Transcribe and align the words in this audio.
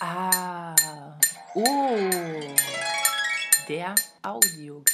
Ah, 0.00 1.16
oh, 1.54 1.64
der 3.68 3.96
Audioguide. 4.22 4.84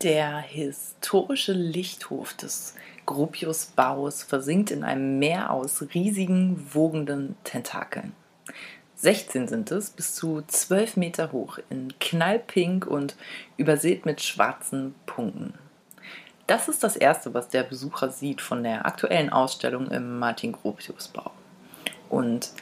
Der 0.00 0.38
historische 0.38 1.52
Lichthof 1.52 2.32
des 2.32 2.76
Gropiusbaus 3.04 4.22
versinkt 4.22 4.70
in 4.70 4.84
einem 4.84 5.18
Meer 5.18 5.50
aus 5.50 5.84
riesigen, 5.92 6.66
wogenden 6.72 7.36
Tentakeln. 7.44 8.14
16 8.94 9.48
sind 9.48 9.70
es, 9.70 9.90
bis 9.90 10.14
zu 10.14 10.42
12 10.46 10.96
Meter 10.96 11.32
hoch, 11.32 11.58
in 11.68 11.92
knallpink 12.00 12.86
und 12.86 13.16
übersät 13.58 14.06
mit 14.06 14.22
schwarzen 14.22 14.94
Punkten. 15.04 15.52
Das 16.46 16.68
ist 16.68 16.82
das 16.82 16.96
Erste, 16.96 17.34
was 17.34 17.48
der 17.48 17.64
Besucher 17.64 18.08
sieht 18.08 18.40
von 18.40 18.62
der 18.62 18.86
aktuellen 18.86 19.28
Ausstellung 19.28 19.90
im 19.90 20.18
Martin-Gropius-Bau. 20.18 21.32
Und 22.08 22.52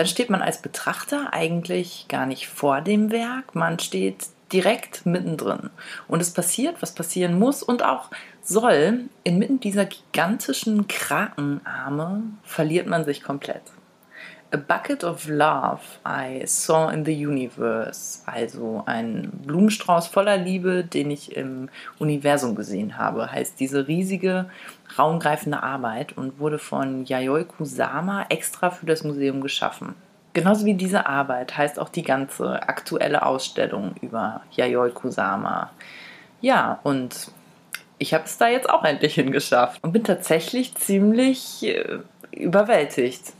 dann 0.00 0.06
steht 0.06 0.30
man 0.30 0.40
als 0.40 0.62
Betrachter 0.62 1.34
eigentlich 1.34 2.06
gar 2.08 2.24
nicht 2.24 2.48
vor 2.48 2.80
dem 2.80 3.10
Werk, 3.10 3.54
man 3.54 3.78
steht 3.78 4.28
direkt 4.50 5.04
mittendrin. 5.04 5.68
Und 6.08 6.22
es 6.22 6.32
passiert, 6.32 6.80
was 6.80 6.94
passieren 6.94 7.38
muss 7.38 7.62
und 7.62 7.82
auch 7.82 8.08
soll. 8.40 9.10
Inmitten 9.24 9.60
dieser 9.60 9.84
gigantischen 9.84 10.88
Krakenarme 10.88 12.22
verliert 12.44 12.86
man 12.86 13.04
sich 13.04 13.22
komplett. 13.22 13.60
A 14.52 14.56
Bucket 14.56 15.04
of 15.04 15.28
Love 15.28 15.80
I 16.04 16.42
Saw 16.44 16.88
in 16.88 17.04
the 17.04 17.14
Universe, 17.14 18.20
also 18.26 18.82
ein 18.84 19.30
Blumenstrauß 19.46 20.08
voller 20.08 20.36
Liebe, 20.38 20.82
den 20.82 21.12
ich 21.12 21.36
im 21.36 21.68
Universum 22.00 22.56
gesehen 22.56 22.98
habe, 22.98 23.30
heißt 23.30 23.60
diese 23.60 23.86
riesige, 23.86 24.46
raumgreifende 24.98 25.62
Arbeit 25.62 26.16
und 26.16 26.40
wurde 26.40 26.58
von 26.58 27.04
Yayoi 27.04 27.44
Kusama 27.44 28.26
extra 28.28 28.70
für 28.70 28.86
das 28.86 29.04
Museum 29.04 29.40
geschaffen. 29.40 29.94
Genauso 30.32 30.64
wie 30.64 30.74
diese 30.74 31.06
Arbeit 31.06 31.56
heißt 31.56 31.78
auch 31.78 31.88
die 31.88 32.02
ganze 32.02 32.62
aktuelle 32.68 33.24
Ausstellung 33.24 33.94
über 34.00 34.42
Yayoi 34.56 34.90
Kusama. 34.90 35.70
Ja, 36.40 36.80
und 36.82 37.30
ich 37.98 38.14
habe 38.14 38.24
es 38.24 38.36
da 38.36 38.48
jetzt 38.48 38.68
auch 38.68 38.82
endlich 38.82 39.14
hingeschafft 39.14 39.82
und 39.84 39.92
bin 39.92 40.02
tatsächlich 40.02 40.74
ziemlich 40.74 41.62
äh, 41.62 41.98
überwältigt. 42.32 43.32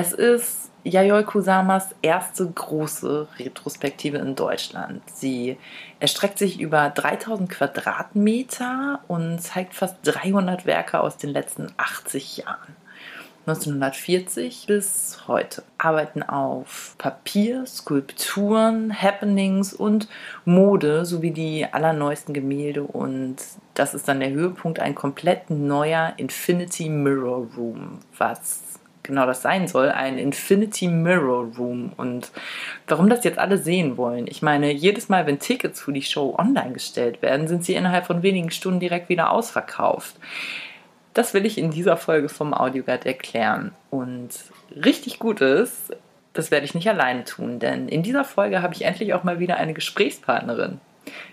Es 0.00 0.12
ist 0.12 0.70
Yayoi 0.84 1.24
Kusamas 1.24 1.88
erste 2.02 2.48
große 2.48 3.26
Retrospektive 3.40 4.18
in 4.18 4.36
Deutschland. 4.36 5.02
Sie 5.12 5.58
erstreckt 5.98 6.38
sich 6.38 6.60
über 6.60 6.90
3000 6.90 7.50
Quadratmeter 7.50 9.00
und 9.08 9.40
zeigt 9.40 9.74
fast 9.74 9.96
300 10.04 10.66
Werke 10.66 11.00
aus 11.00 11.16
den 11.16 11.30
letzten 11.30 11.72
80 11.78 12.36
Jahren. 12.36 12.76
1940 13.48 14.66
bis 14.68 15.26
heute. 15.26 15.64
Arbeiten 15.78 16.22
auf 16.22 16.94
Papier, 16.98 17.66
Skulpturen, 17.66 18.94
Happenings 19.02 19.72
und 19.72 20.06
Mode 20.44 21.06
sowie 21.06 21.32
die 21.32 21.66
allerneuesten 21.66 22.34
Gemälde 22.34 22.84
und 22.84 23.36
das 23.74 23.94
ist 23.94 24.06
dann 24.06 24.20
der 24.20 24.30
Höhepunkt, 24.30 24.78
ein 24.78 24.94
komplett 24.94 25.50
neuer 25.50 26.12
Infinity 26.18 26.88
Mirror 26.88 27.48
Room, 27.56 27.98
was 28.16 28.67
genau 29.08 29.26
das 29.26 29.42
sein 29.42 29.66
soll, 29.66 29.90
ein 29.90 30.18
Infinity 30.18 30.86
Mirror 30.86 31.52
Room. 31.58 31.92
Und 31.96 32.30
warum 32.86 33.08
das 33.08 33.24
jetzt 33.24 33.38
alle 33.38 33.58
sehen 33.58 33.96
wollen, 33.96 34.28
ich 34.28 34.40
meine, 34.40 34.70
jedes 34.70 35.08
Mal, 35.08 35.26
wenn 35.26 35.40
Tickets 35.40 35.80
für 35.80 35.92
die 35.92 36.02
Show 36.02 36.36
online 36.38 36.72
gestellt 36.72 37.20
werden, 37.20 37.48
sind 37.48 37.64
sie 37.64 37.74
innerhalb 37.74 38.06
von 38.06 38.22
wenigen 38.22 38.50
Stunden 38.50 38.78
direkt 38.78 39.08
wieder 39.08 39.32
ausverkauft. 39.32 40.14
Das 41.14 41.34
will 41.34 41.44
ich 41.44 41.58
in 41.58 41.72
dieser 41.72 41.96
Folge 41.96 42.28
vom 42.28 42.54
Audioguide 42.54 43.06
erklären. 43.06 43.72
Und 43.90 44.30
richtig 44.76 45.18
gut 45.18 45.40
ist, 45.40 45.90
das 46.34 46.52
werde 46.52 46.66
ich 46.66 46.74
nicht 46.74 46.88
alleine 46.88 47.24
tun, 47.24 47.58
denn 47.58 47.88
in 47.88 48.04
dieser 48.04 48.24
Folge 48.24 48.62
habe 48.62 48.74
ich 48.74 48.82
endlich 48.82 49.12
auch 49.14 49.24
mal 49.24 49.40
wieder 49.40 49.56
eine 49.56 49.74
Gesprächspartnerin, 49.74 50.80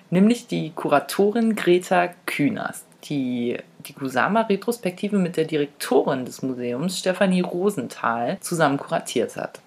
nämlich 0.09 0.47
die 0.47 0.71
Kuratorin 0.71 1.55
Greta 1.55 2.09
Kühners 2.25 2.85
die 3.09 3.57
die 3.87 3.93
Kusama-Retrospektive 3.93 5.17
mit 5.17 5.37
der 5.37 5.45
Direktorin 5.45 6.25
des 6.25 6.41
Museums, 6.41 6.99
Stefanie 6.99 7.41
Rosenthal, 7.41 8.37
zusammen 8.39 8.77
kuratiert 8.77 9.35
hat. 9.35 9.61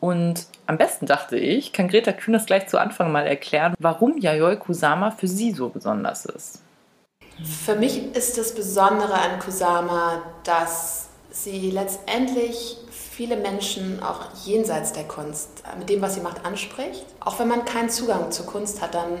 Und 0.00 0.46
am 0.66 0.78
besten 0.78 1.06
dachte 1.06 1.36
ich, 1.36 1.72
kann 1.72 1.88
Greta 1.88 2.12
Kühners 2.12 2.46
gleich 2.46 2.68
zu 2.68 2.78
Anfang 2.78 3.10
mal 3.10 3.26
erklären, 3.26 3.74
warum 3.78 4.18
Yayoi 4.18 4.56
Kusama 4.56 5.10
für 5.10 5.28
sie 5.28 5.52
so 5.52 5.68
besonders 5.68 6.26
ist. 6.26 6.62
Für 7.42 7.76
mich 7.76 8.14
ist 8.14 8.38
das 8.38 8.54
Besondere 8.54 9.14
an 9.14 9.38
Kusama, 9.40 10.22
dass 10.44 11.08
sie 11.30 11.70
letztendlich 11.70 12.78
viele 12.90 13.36
Menschen 13.36 14.02
auch 14.02 14.20
jenseits 14.44 14.92
der 14.92 15.04
Kunst 15.04 15.62
mit 15.78 15.88
dem, 15.88 16.02
was 16.02 16.14
sie 16.14 16.20
macht, 16.20 16.44
anspricht. 16.44 17.04
Auch 17.20 17.38
wenn 17.38 17.48
man 17.48 17.64
keinen 17.64 17.90
Zugang 17.90 18.30
zur 18.30 18.46
Kunst 18.46 18.82
hat, 18.82 18.94
dann 18.94 19.20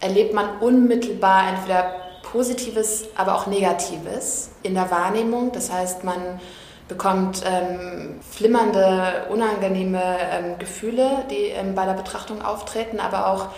erlebt 0.00 0.34
man 0.34 0.58
unmittelbar 0.60 1.48
entweder 1.48 2.05
Positives, 2.36 3.06
aber 3.16 3.34
auch 3.34 3.46
Negatives 3.46 4.50
in 4.62 4.74
der 4.74 4.90
Wahrnehmung. 4.90 5.52
Das 5.52 5.72
heißt, 5.72 6.04
man 6.04 6.38
bekommt 6.86 7.42
ähm, 7.46 8.20
flimmernde, 8.30 9.24
unangenehme 9.30 10.02
ähm, 10.30 10.58
Gefühle, 10.58 11.24
die 11.30 11.46
ähm, 11.46 11.74
bei 11.74 11.86
der 11.86 11.94
Betrachtung 11.94 12.42
auftreten, 12.42 13.00
aber 13.00 13.28
auch 13.28 13.48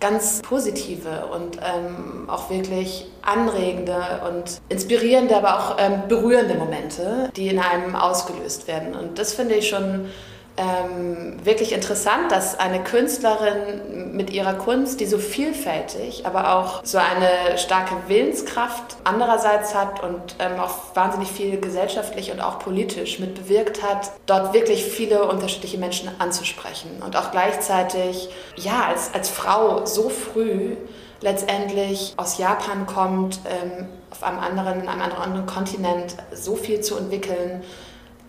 ganz 0.00 0.42
positive 0.42 1.26
und 1.32 1.58
ähm, 1.58 2.28
auch 2.28 2.50
wirklich 2.50 3.06
anregende 3.22 3.96
und 4.28 4.60
inspirierende, 4.68 5.36
aber 5.36 5.56
auch 5.56 5.76
ähm, 5.78 6.02
berührende 6.08 6.56
Momente, 6.56 7.30
die 7.36 7.48
in 7.48 7.60
einem 7.60 7.94
ausgelöst 7.94 8.66
werden. 8.66 8.96
Und 8.96 9.20
das 9.20 9.32
finde 9.32 9.54
ich 9.54 9.68
schon 9.68 10.10
ähm, 10.56 11.44
wirklich 11.44 11.72
interessant, 11.72 12.30
dass 12.30 12.58
eine 12.58 12.82
Künstlerin 12.84 14.12
mit 14.14 14.30
ihrer 14.30 14.54
Kunst, 14.54 15.00
die 15.00 15.06
so 15.06 15.18
vielfältig, 15.18 16.26
aber 16.26 16.54
auch 16.54 16.84
so 16.84 16.98
eine 16.98 17.58
starke 17.58 17.96
Willenskraft 18.06 18.96
andererseits 19.02 19.74
hat 19.74 20.02
und 20.04 20.36
ähm, 20.38 20.60
auch 20.60 20.94
wahnsinnig 20.94 21.30
viel 21.30 21.58
gesellschaftlich 21.58 22.30
und 22.30 22.40
auch 22.40 22.60
politisch 22.60 23.18
mit 23.18 23.34
bewirkt 23.34 23.82
hat, 23.82 24.12
dort 24.26 24.54
wirklich 24.54 24.84
viele 24.84 25.24
unterschiedliche 25.24 25.78
Menschen 25.78 26.08
anzusprechen 26.20 27.02
und 27.04 27.16
auch 27.16 27.32
gleichzeitig, 27.32 28.28
ja, 28.56 28.84
als, 28.88 29.12
als 29.12 29.28
Frau 29.28 29.84
so 29.86 30.08
früh 30.08 30.76
letztendlich 31.20 32.14
aus 32.16 32.38
Japan 32.38 32.86
kommt, 32.86 33.40
ähm, 33.46 33.88
auf 34.10 34.22
einem 34.22 34.38
anderen, 34.38 34.82
in 34.82 34.88
einem 34.88 35.00
anderen 35.00 35.46
Kontinent 35.46 36.14
so 36.32 36.54
viel 36.54 36.80
zu 36.80 36.96
entwickeln, 36.96 37.64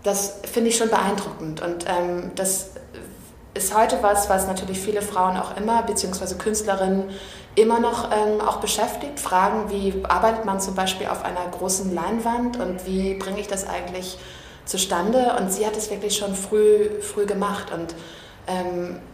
das 0.05 0.39
finde 0.51 0.69
ich 0.69 0.77
schon 0.77 0.89
beeindruckend. 0.89 1.61
Und 1.61 1.85
ähm, 1.87 2.31
das 2.35 2.71
ist 3.55 3.75
heute 3.75 3.97
was, 4.01 4.29
was 4.29 4.47
natürlich 4.47 4.79
viele 4.79 5.01
Frauen 5.01 5.35
auch 5.37 5.57
immer, 5.57 5.81
beziehungsweise 5.81 6.37
Künstlerinnen, 6.37 7.09
immer 7.55 7.79
noch 7.79 8.11
ähm, 8.11 8.39
auch 8.41 8.57
beschäftigt. 8.57 9.19
Fragen, 9.19 9.71
wie 9.71 10.03
arbeitet 10.03 10.45
man 10.45 10.59
zum 10.59 10.75
Beispiel 10.75 11.07
auf 11.07 11.23
einer 11.23 11.45
großen 11.51 11.93
Leinwand 11.93 12.59
und 12.59 12.85
wie 12.85 13.15
bringe 13.15 13.39
ich 13.39 13.47
das 13.47 13.67
eigentlich 13.67 14.17
zustande? 14.65 15.35
Und 15.39 15.51
sie 15.51 15.65
hat 15.65 15.75
es 15.75 15.89
wirklich 15.89 16.15
schon 16.17 16.35
früh, 16.35 17.01
früh 17.01 17.25
gemacht. 17.25 17.71
Und 17.73 17.95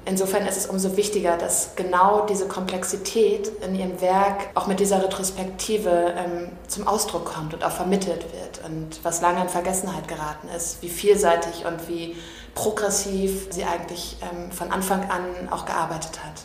insofern 0.06 0.46
ist 0.46 0.58
es 0.58 0.66
umso 0.66 0.98
wichtiger, 0.98 1.38
dass 1.38 1.76
genau 1.76 2.26
diese 2.26 2.48
Komplexität 2.48 3.50
in 3.66 3.76
ihrem 3.76 4.02
Werk 4.02 4.50
auch 4.56 4.68
mit 4.68 4.80
dieser 4.80 5.02
Retrospektive 5.04 6.14
ähm, 6.18 6.50
zum 6.68 6.88
Ausdruck 6.88 7.26
kommt 7.26 7.54
und 7.54 7.64
auch 7.64 7.72
vermittelt 7.72 8.26
wird. 8.34 8.62
Und 8.66 9.04
was 9.04 9.22
lange 9.22 9.42
in 9.42 9.50
Vergessenheit 9.50 10.08
geraten 10.08 10.50
ist, 10.56 10.82
wie 10.82 10.90
vielseitig 10.90 11.66
und 11.66 11.88
wie 11.88 12.16
progressiv 12.56 13.48
sie 13.52 13.64
eigentlich 13.64 14.18
ähm, 14.22 14.52
von 14.52 14.72
Anfang 14.72 15.10
an 15.10 15.50
auch 15.50 15.66
gearbeitet 15.66 16.24
hat. 16.24 16.44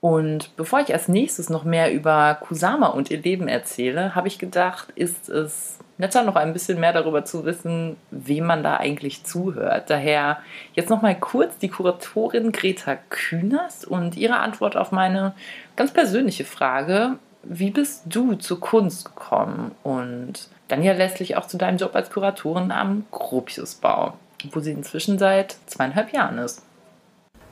Und 0.00 0.56
bevor 0.56 0.80
ich 0.80 0.92
als 0.92 1.08
nächstes 1.08 1.50
noch 1.50 1.64
mehr 1.64 1.92
über 1.92 2.34
Kusama 2.34 2.88
und 2.88 3.10
ihr 3.10 3.20
Leben 3.20 3.48
erzähle, 3.48 4.14
habe 4.14 4.28
ich 4.28 4.38
gedacht, 4.38 4.88
ist 4.94 5.28
es 5.28 5.78
netter, 6.00 6.24
noch 6.24 6.36
ein 6.36 6.52
bisschen 6.52 6.80
mehr 6.80 6.92
darüber 6.92 7.24
zu 7.24 7.44
wissen, 7.44 7.96
wem 8.10 8.46
man 8.46 8.64
da 8.64 8.78
eigentlich 8.78 9.24
zuhört. 9.24 9.90
Daher 9.90 10.38
jetzt 10.74 10.90
noch 10.90 11.02
mal 11.02 11.14
kurz 11.14 11.58
die 11.58 11.68
Kuratorin 11.68 12.50
Greta 12.52 12.96
Kühners 13.10 13.84
und 13.84 14.16
ihre 14.16 14.38
Antwort 14.38 14.76
auf 14.76 14.90
meine 14.90 15.34
ganz 15.76 15.92
persönliche 15.92 16.44
Frage: 16.44 17.18
Wie 17.42 17.70
bist 17.70 18.02
du 18.06 18.34
zur 18.34 18.58
Kunst 18.58 19.04
gekommen? 19.04 19.72
Und 19.82 20.48
dann 20.68 20.82
ja 20.82 20.92
letztlich 20.92 21.36
auch 21.36 21.46
zu 21.46 21.58
deinem 21.58 21.78
Job 21.78 21.94
als 21.94 22.10
Kuratorin 22.10 22.72
am 22.72 23.04
Gropiusbau, 23.10 24.14
wo 24.52 24.60
sie 24.60 24.72
inzwischen 24.72 25.18
seit 25.18 25.56
zweieinhalb 25.66 26.12
Jahren 26.12 26.38
ist. 26.38 26.62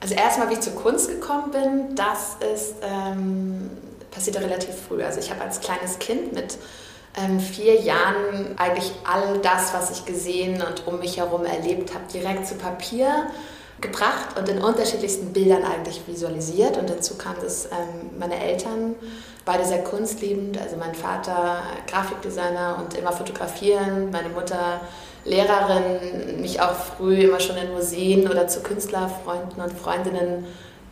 Also 0.01 0.15
erstmal, 0.15 0.49
wie 0.49 0.53
ich 0.53 0.61
zur 0.61 0.75
Kunst 0.75 1.09
gekommen 1.09 1.51
bin, 1.51 1.95
das 1.95 2.37
ist 2.53 2.75
ähm, 2.81 3.69
passierte 4.11 4.41
relativ 4.41 4.75
früh. 4.87 5.03
Also 5.03 5.19
ich 5.19 5.29
habe 5.29 5.41
als 5.41 5.59
kleines 5.59 5.99
Kind 5.99 6.33
mit 6.33 6.57
ähm, 7.15 7.39
vier 7.39 7.81
Jahren 7.81 8.57
eigentlich 8.57 8.91
all 9.03 9.39
das, 9.39 9.73
was 9.73 9.91
ich 9.91 10.05
gesehen 10.05 10.61
und 10.61 10.87
um 10.87 10.99
mich 10.99 11.17
herum 11.17 11.45
erlebt 11.45 11.93
habe, 11.93 12.03
direkt 12.13 12.47
zu 12.47 12.55
Papier 12.55 13.27
gebracht 13.81 14.37
und 14.37 14.49
in 14.49 14.61
unterschiedlichsten 14.61 15.31
Bildern 15.33 15.63
eigentlich 15.63 16.01
visualisiert. 16.05 16.77
Und 16.77 16.89
dazu 16.89 17.15
kam 17.15 17.35
dass 17.41 17.65
ähm, 17.65 18.11
meine 18.19 18.39
Eltern, 18.39 18.95
beide 19.45 19.65
sehr 19.65 19.83
kunstliebend, 19.83 20.59
also 20.61 20.75
mein 20.77 20.93
Vater 20.93 21.63
Grafikdesigner 21.87 22.77
und 22.79 22.97
immer 22.97 23.11
fotografieren, 23.11 24.11
meine 24.11 24.29
Mutter 24.29 24.81
Lehrerin 25.25 26.41
mich 26.41 26.61
auch 26.61 26.73
früh 26.73 27.23
immer 27.23 27.39
schon 27.39 27.57
in 27.57 27.73
Museen 27.73 28.29
oder 28.29 28.47
zu 28.47 28.61
Künstlerfreunden 28.61 29.61
und 29.61 29.73
Freundinnen 29.73 30.45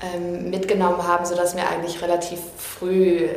ähm, 0.03 0.49
mitgenommen 0.49 1.07
haben, 1.07 1.25
sodass 1.25 1.55
mir 1.55 1.67
eigentlich 1.67 2.01
relativ 2.01 2.39
früh 2.57 3.27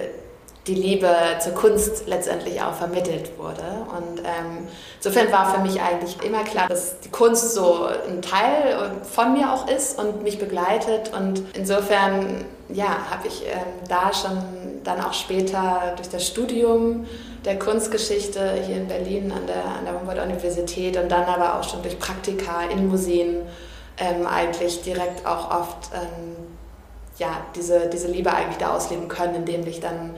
die 0.67 0.75
Liebe 0.75 1.09
zur 1.41 1.55
Kunst 1.55 2.07
letztendlich 2.07 2.61
auch 2.61 2.75
vermittelt 2.75 3.39
wurde. 3.39 3.62
Und 3.97 4.21
ähm, 4.21 4.69
insofern 4.97 5.33
war 5.33 5.55
für 5.55 5.61
mich 5.61 5.81
eigentlich 5.81 6.23
immer 6.23 6.45
klar, 6.45 6.69
dass 6.69 7.01
die 7.01 7.09
Kunst 7.09 7.55
so 7.55 7.87
ein 7.87 8.21
Teil 8.21 8.93
von 9.11 9.33
mir 9.33 9.53
auch 9.53 9.69
ist 9.69 9.99
und 9.99 10.23
mich 10.23 10.39
begleitet. 10.39 11.12
Und 11.17 11.43
insofern 11.55 12.45
ja, 12.69 13.11
habe 13.11 13.27
ich 13.27 13.43
ähm, 13.47 13.89
da 13.89 14.12
schon 14.12 14.39
dann 14.85 15.01
auch 15.01 15.15
später 15.15 15.95
durch 15.97 16.09
das 16.09 16.27
Studium 16.27 17.07
der 17.45 17.59
Kunstgeschichte 17.59 18.55
hier 18.67 18.77
in 18.77 18.89
Berlin 18.89 19.33
an 19.33 19.47
der, 19.47 19.65
an 19.65 19.85
der 19.85 19.95
Humboldt-Universität 19.99 20.97
und 20.97 21.11
dann 21.11 21.25
aber 21.25 21.59
auch 21.59 21.69
schon 21.69 21.83
durch 21.83 21.99
Praktika 21.99 22.65
in 22.71 22.89
Museen 22.89 23.39
ähm, 23.99 24.27
eigentlich 24.27 24.83
direkt 24.83 25.27
auch 25.27 25.51
oft 25.51 25.91
ähm, 25.95 26.37
ja, 27.19 27.39
diese, 27.55 27.89
diese 27.89 28.09
Liebe 28.09 28.33
eigentlich 28.33 28.59
da 28.59 28.75
ausleben 28.75 29.09
können, 29.09 29.35
indem 29.35 29.67
ich 29.67 29.81
dann 29.81 30.15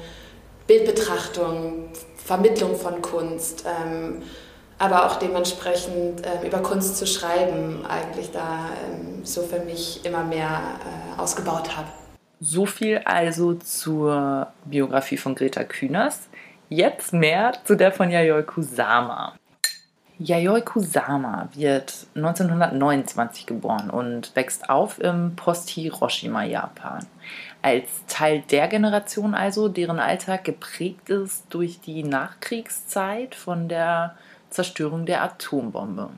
Bildbetrachtung, 0.73 1.91
Vermittlung 2.17 2.77
von 2.77 3.03
Kunst, 3.03 3.67
ähm, 3.67 4.23
aber 4.79 5.05
auch 5.05 5.17
dementsprechend 5.17 6.25
äh, 6.25 6.47
über 6.47 6.61
Kunst 6.61 6.97
zu 6.97 7.07
schreiben, 7.07 7.85
eigentlich 7.85 8.31
da 8.31 8.71
ähm, 8.89 9.23
so 9.23 9.43
für 9.43 9.61
mich 9.61 10.03
immer 10.07 10.25
mehr 10.25 10.49
äh, 10.49 11.21
ausgebaut 11.21 11.77
habe. 11.77 11.89
So 12.41 12.65
viel 12.65 13.03
also 13.05 13.53
zur 13.55 14.47
Biografie 14.65 15.19
von 15.19 15.35
Greta 15.35 15.63
Kühners. 15.63 16.21
Jetzt 16.71 17.13
mehr 17.13 17.53
zu 17.65 17.77
der 17.77 17.93
von 17.93 18.11
Yayoi 18.11 18.43
Kusama. 18.43 19.35
Yayoi 20.19 20.63
Kusama 20.63 21.51
wird 21.53 22.07
1929 22.15 23.45
geboren 23.45 23.91
und 23.91 24.35
wächst 24.35 24.71
auf 24.71 24.99
im 25.01 25.37
Post-Hiroshima, 25.37 26.45
Japan. 26.45 27.07
Als 27.63 28.05
Teil 28.09 28.43
der 28.51 28.67
Generation 28.67 29.35
also, 29.35 29.69
deren 29.69 30.01
Alltag 30.01 30.43
geprägt 30.43 31.11
ist 31.11 31.47
durch 31.51 31.81
die 31.81 32.03
Nachkriegszeit 32.03 33.37
von 33.37 33.69
der 33.69 34.17
Zerstörung 34.51 35.07
der 35.07 35.23
Atombombe. 35.23 36.11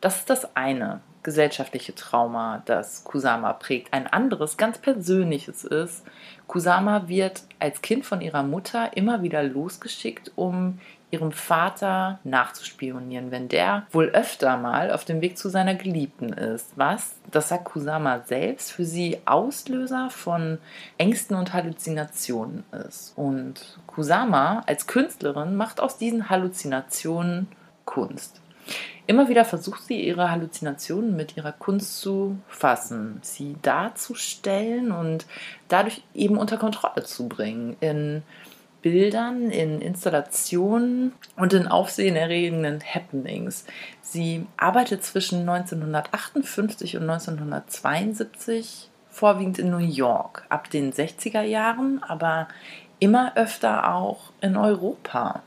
Das 0.00 0.18
ist 0.18 0.30
das 0.30 0.56
eine 0.56 1.00
gesellschaftliche 1.22 1.94
Trauma, 1.94 2.62
das 2.66 3.04
Kusama 3.04 3.52
prägt. 3.52 3.92
Ein 3.92 4.06
anderes, 4.06 4.56
ganz 4.56 4.78
persönliches 4.78 5.62
ist, 5.64 6.04
Kusama 6.48 7.08
wird 7.08 7.42
als 7.60 7.82
Kind 7.82 8.04
von 8.04 8.20
ihrer 8.20 8.42
Mutter 8.42 8.96
immer 8.96 9.22
wieder 9.22 9.42
losgeschickt, 9.42 10.32
um 10.34 10.80
ihrem 11.10 11.32
Vater 11.32 12.18
nachzuspionieren, 12.24 13.30
wenn 13.30 13.48
der 13.48 13.86
wohl 13.92 14.08
öfter 14.08 14.56
mal 14.56 14.90
auf 14.90 15.04
dem 15.04 15.20
Weg 15.20 15.38
zu 15.38 15.48
seiner 15.48 15.74
Geliebten 15.74 16.32
ist. 16.32 16.72
Was, 16.76 17.14
das 17.30 17.48
sagt 17.48 17.64
Kusama 17.64 18.20
selbst, 18.26 18.72
für 18.72 18.84
sie 18.84 19.18
Auslöser 19.24 20.10
von 20.10 20.58
Ängsten 20.98 21.36
und 21.36 21.52
Halluzinationen 21.52 22.64
ist. 22.86 23.12
Und 23.16 23.78
Kusama 23.86 24.62
als 24.66 24.86
Künstlerin 24.86 25.56
macht 25.56 25.80
aus 25.80 25.96
diesen 25.96 26.28
Halluzinationen 26.28 27.48
Kunst. 27.84 28.40
Immer 29.06 29.28
wieder 29.28 29.44
versucht 29.44 29.84
sie, 29.84 30.06
ihre 30.06 30.30
Halluzinationen 30.30 31.16
mit 31.16 31.36
ihrer 31.36 31.52
Kunst 31.52 32.00
zu 32.00 32.38
fassen, 32.46 33.18
sie 33.22 33.56
darzustellen 33.62 34.92
und 34.92 35.26
dadurch 35.68 36.02
eben 36.14 36.36
unter 36.36 36.58
Kontrolle 36.58 37.04
zu 37.04 37.26
bringen. 37.28 37.76
In 37.80 38.22
Bildern, 38.82 39.50
in 39.50 39.80
Installationen 39.80 41.12
und 41.36 41.52
in 41.52 41.66
aufsehenerregenden 41.66 42.80
Happenings. 42.80 43.64
Sie 44.02 44.46
arbeitet 44.56 45.02
zwischen 45.02 45.40
1958 45.40 46.96
und 46.96 47.02
1972 47.02 48.88
vorwiegend 49.10 49.58
in 49.58 49.70
New 49.70 49.78
York, 49.78 50.44
ab 50.48 50.70
den 50.70 50.92
60er 50.92 51.42
Jahren, 51.42 52.00
aber 52.04 52.46
immer 53.00 53.36
öfter 53.36 53.92
auch 53.94 54.32
in 54.40 54.56
Europa. 54.56 55.42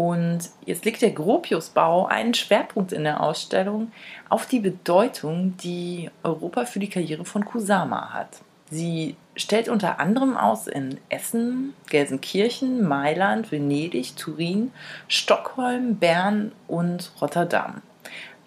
Und 0.00 0.48
jetzt 0.64 0.86
legt 0.86 1.02
der 1.02 1.10
Gropiusbau 1.10 2.06
einen 2.06 2.32
Schwerpunkt 2.32 2.90
in 2.90 3.04
der 3.04 3.22
Ausstellung 3.22 3.92
auf 4.30 4.46
die 4.46 4.60
Bedeutung, 4.60 5.58
die 5.58 6.08
Europa 6.22 6.64
für 6.64 6.78
die 6.78 6.88
Karriere 6.88 7.26
von 7.26 7.44
Kusama 7.44 8.14
hat. 8.14 8.40
Sie 8.70 9.16
stellt 9.36 9.68
unter 9.68 10.00
anderem 10.00 10.38
aus 10.38 10.68
in 10.68 10.98
Essen, 11.10 11.74
Gelsenkirchen, 11.90 12.82
Mailand, 12.88 13.52
Venedig, 13.52 14.16
Turin, 14.16 14.72
Stockholm, 15.06 15.96
Bern 15.96 16.52
und 16.66 17.12
Rotterdam. 17.20 17.82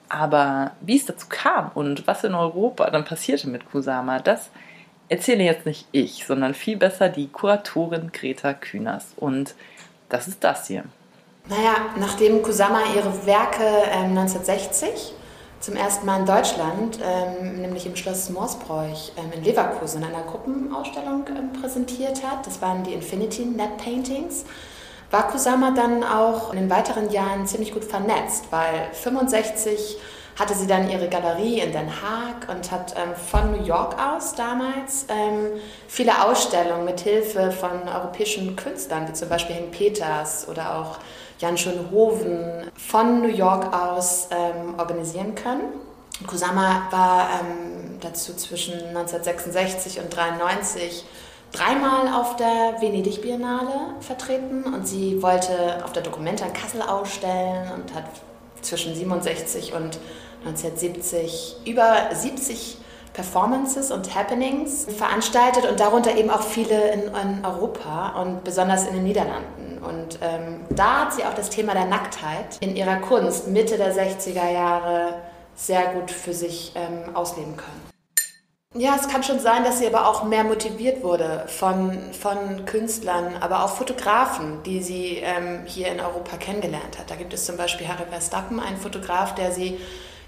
Aber 0.09 0.71
wie 0.81 0.97
es 0.97 1.05
dazu 1.05 1.27
kam 1.29 1.69
und 1.75 2.07
was 2.07 2.23
in 2.23 2.33
Europa 2.33 2.89
dann 2.89 3.05
passierte 3.05 3.47
mit 3.47 3.69
Kusama, 3.69 4.17
das 4.17 4.49
erzähle 5.07 5.43
jetzt 5.43 5.67
nicht 5.67 5.87
ich, 5.91 6.25
sondern 6.25 6.55
viel 6.55 6.77
besser 6.77 7.09
die 7.09 7.27
Kuratorin 7.27 8.11
Greta 8.11 8.55
Kühners. 8.55 9.13
Und 9.15 9.53
das 10.09 10.27
ist 10.27 10.43
das 10.43 10.65
hier. 10.65 10.85
Naja, 11.49 11.75
nachdem 11.97 12.41
Kusama 12.41 12.79
ihre 12.95 13.25
Werke 13.25 13.65
äh, 13.65 14.05
1960 14.05 15.13
zum 15.59 15.75
ersten 15.75 16.05
Mal 16.05 16.21
in 16.21 16.25
Deutschland, 16.25 16.99
ähm, 17.03 17.61
nämlich 17.61 17.85
im 17.85 17.97
Schloss 17.97 18.29
Morsbräuch 18.29 19.11
ähm, 19.17 19.29
in 19.33 19.43
Leverkusen, 19.43 20.01
in 20.01 20.07
einer 20.07 20.23
Gruppenausstellung 20.23 21.25
ähm, 21.27 21.51
präsentiert 21.51 22.23
hat, 22.23 22.47
das 22.47 22.61
waren 22.61 22.83
die 22.83 22.93
Infinity 22.93 23.43
Net 23.43 23.75
Paintings, 23.75 24.45
war 25.11 25.27
Kusama 25.27 25.71
dann 25.71 26.05
auch 26.05 26.53
in 26.53 26.59
den 26.59 26.69
weiteren 26.69 27.11
Jahren 27.11 27.45
ziemlich 27.45 27.73
gut 27.73 27.83
vernetzt, 27.83 28.45
weil 28.49 28.87
65 28.93 29.97
hatte 30.39 30.55
sie 30.55 30.65
dann 30.65 30.89
ihre 30.89 31.09
Galerie 31.09 31.59
in 31.59 31.73
Den 31.73 31.89
Haag 31.89 32.49
und 32.49 32.71
hat 32.71 32.95
ähm, 32.97 33.13
von 33.15 33.51
New 33.51 33.65
York 33.65 33.97
aus 33.99 34.33
damals 34.33 35.07
ähm, 35.09 35.59
viele 35.89 36.23
Ausstellungen 36.23 36.85
mit 36.85 37.01
Hilfe 37.01 37.51
von 37.51 37.87
europäischen 37.87 38.55
Künstlern, 38.55 39.09
wie 39.09 39.13
zum 39.13 39.27
Beispiel 39.27 39.57
Henk 39.57 39.71
Peters 39.71 40.47
oder 40.47 40.77
auch 40.77 40.99
Jan 41.43 41.57
Schönhoven 41.57 42.71
von 42.73 43.21
New 43.21 43.27
York 43.27 43.75
aus 43.75 44.29
ähm, 44.31 44.79
organisieren 44.79 45.35
können. 45.35 45.73
Kusama 46.25 46.87
war 46.89 47.27
ähm, 47.41 47.99
dazu 47.99 48.33
zwischen 48.33 48.75
1966 48.75 49.99
und 49.99 50.17
1993 50.17 51.03
dreimal 51.51 52.13
auf 52.13 52.37
der 52.37 52.79
Venedig 52.79 53.21
Biennale 53.21 53.93
vertreten 53.99 54.63
und 54.63 54.87
sie 54.87 55.21
wollte 55.21 55.83
auf 55.83 55.91
der 55.91 56.03
Documenta 56.03 56.45
in 56.45 56.53
Kassel 56.53 56.81
ausstellen 56.81 57.69
und 57.73 57.93
hat 57.93 58.05
zwischen 58.61 58.95
67 58.95 59.73
und 59.73 59.99
1970 60.45 61.57
über 61.65 62.07
70 62.13 62.77
Performances 63.13 63.91
und 63.91 64.15
Happenings 64.15 64.85
veranstaltet 64.97 65.69
und 65.69 65.79
darunter 65.79 66.15
eben 66.15 66.29
auch 66.29 66.41
viele 66.41 66.91
in, 66.91 67.01
in 67.01 67.45
Europa 67.45 68.21
und 68.21 68.43
besonders 68.43 68.87
in 68.87 68.95
den 68.95 69.03
Niederlanden. 69.03 69.79
Und 69.83 70.19
ähm, 70.21 70.61
da 70.69 71.01
hat 71.01 71.13
sie 71.13 71.23
auch 71.23 71.33
das 71.33 71.49
Thema 71.49 71.73
der 71.73 71.85
Nacktheit 71.85 72.57
in 72.59 72.75
ihrer 72.75 72.97
Kunst 72.97 73.47
Mitte 73.47 73.77
der 73.77 73.95
60er 73.95 74.51
Jahre 74.51 75.15
sehr 75.55 75.93
gut 75.93 76.09
für 76.09 76.33
sich 76.33 76.73
ähm, 76.75 77.15
ausleben 77.15 77.55
können. 77.55 77.93
Ja, 78.75 78.95
es 78.99 79.07
kann 79.07 79.21
schon 79.21 79.39
sein, 79.39 79.63
dass 79.63 79.77
sie 79.77 79.85
aber 79.85 80.07
auch 80.07 80.23
mehr 80.23 80.43
motiviert 80.43 81.03
wurde 81.03 81.45
von, 81.47 82.11
von 82.11 82.65
Künstlern, 82.65 83.35
aber 83.39 83.63
auch 83.63 83.69
Fotografen, 83.69 84.63
die 84.63 84.81
sie 84.81 85.17
ähm, 85.17 85.61
hier 85.65 85.91
in 85.91 85.99
Europa 85.99 86.37
kennengelernt 86.37 86.97
hat. 86.97 87.11
Da 87.11 87.15
gibt 87.15 87.35
es 87.35 87.45
zum 87.45 87.55
Beispiel 87.55 87.87
Harry 87.87 88.05
Verstappen, 88.09 88.59
einen 88.59 88.77
Fotograf, 88.77 89.35
der 89.35 89.51
sie 89.51 89.77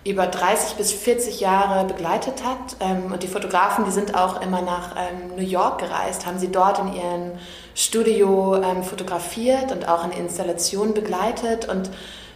über 0.06 0.28
30 0.28 0.76
bis 0.76 0.92
40 0.94 1.40
Jahre 1.40 1.86
begleitet 1.86 2.44
hat. 2.46 2.78
Ähm, 2.80 3.12
und 3.12 3.24
die 3.24 3.28
Fotografen, 3.28 3.86
die 3.86 3.92
sind 3.92 4.16
auch 4.16 4.40
immer 4.42 4.62
nach 4.62 4.96
ähm, 4.96 5.36
New 5.36 5.48
York 5.48 5.80
gereist, 5.80 6.28
haben 6.28 6.38
sie 6.38 6.52
dort 6.52 6.80
in 6.80 6.94
ihrem 6.94 7.32
Studio 7.74 8.56
ähm, 8.56 8.84
fotografiert 8.84 9.72
und 9.72 9.88
auch 9.88 10.06
in 10.06 10.12
Installationen 10.12 10.94
begleitet. 10.94 11.68
Und 11.68 11.90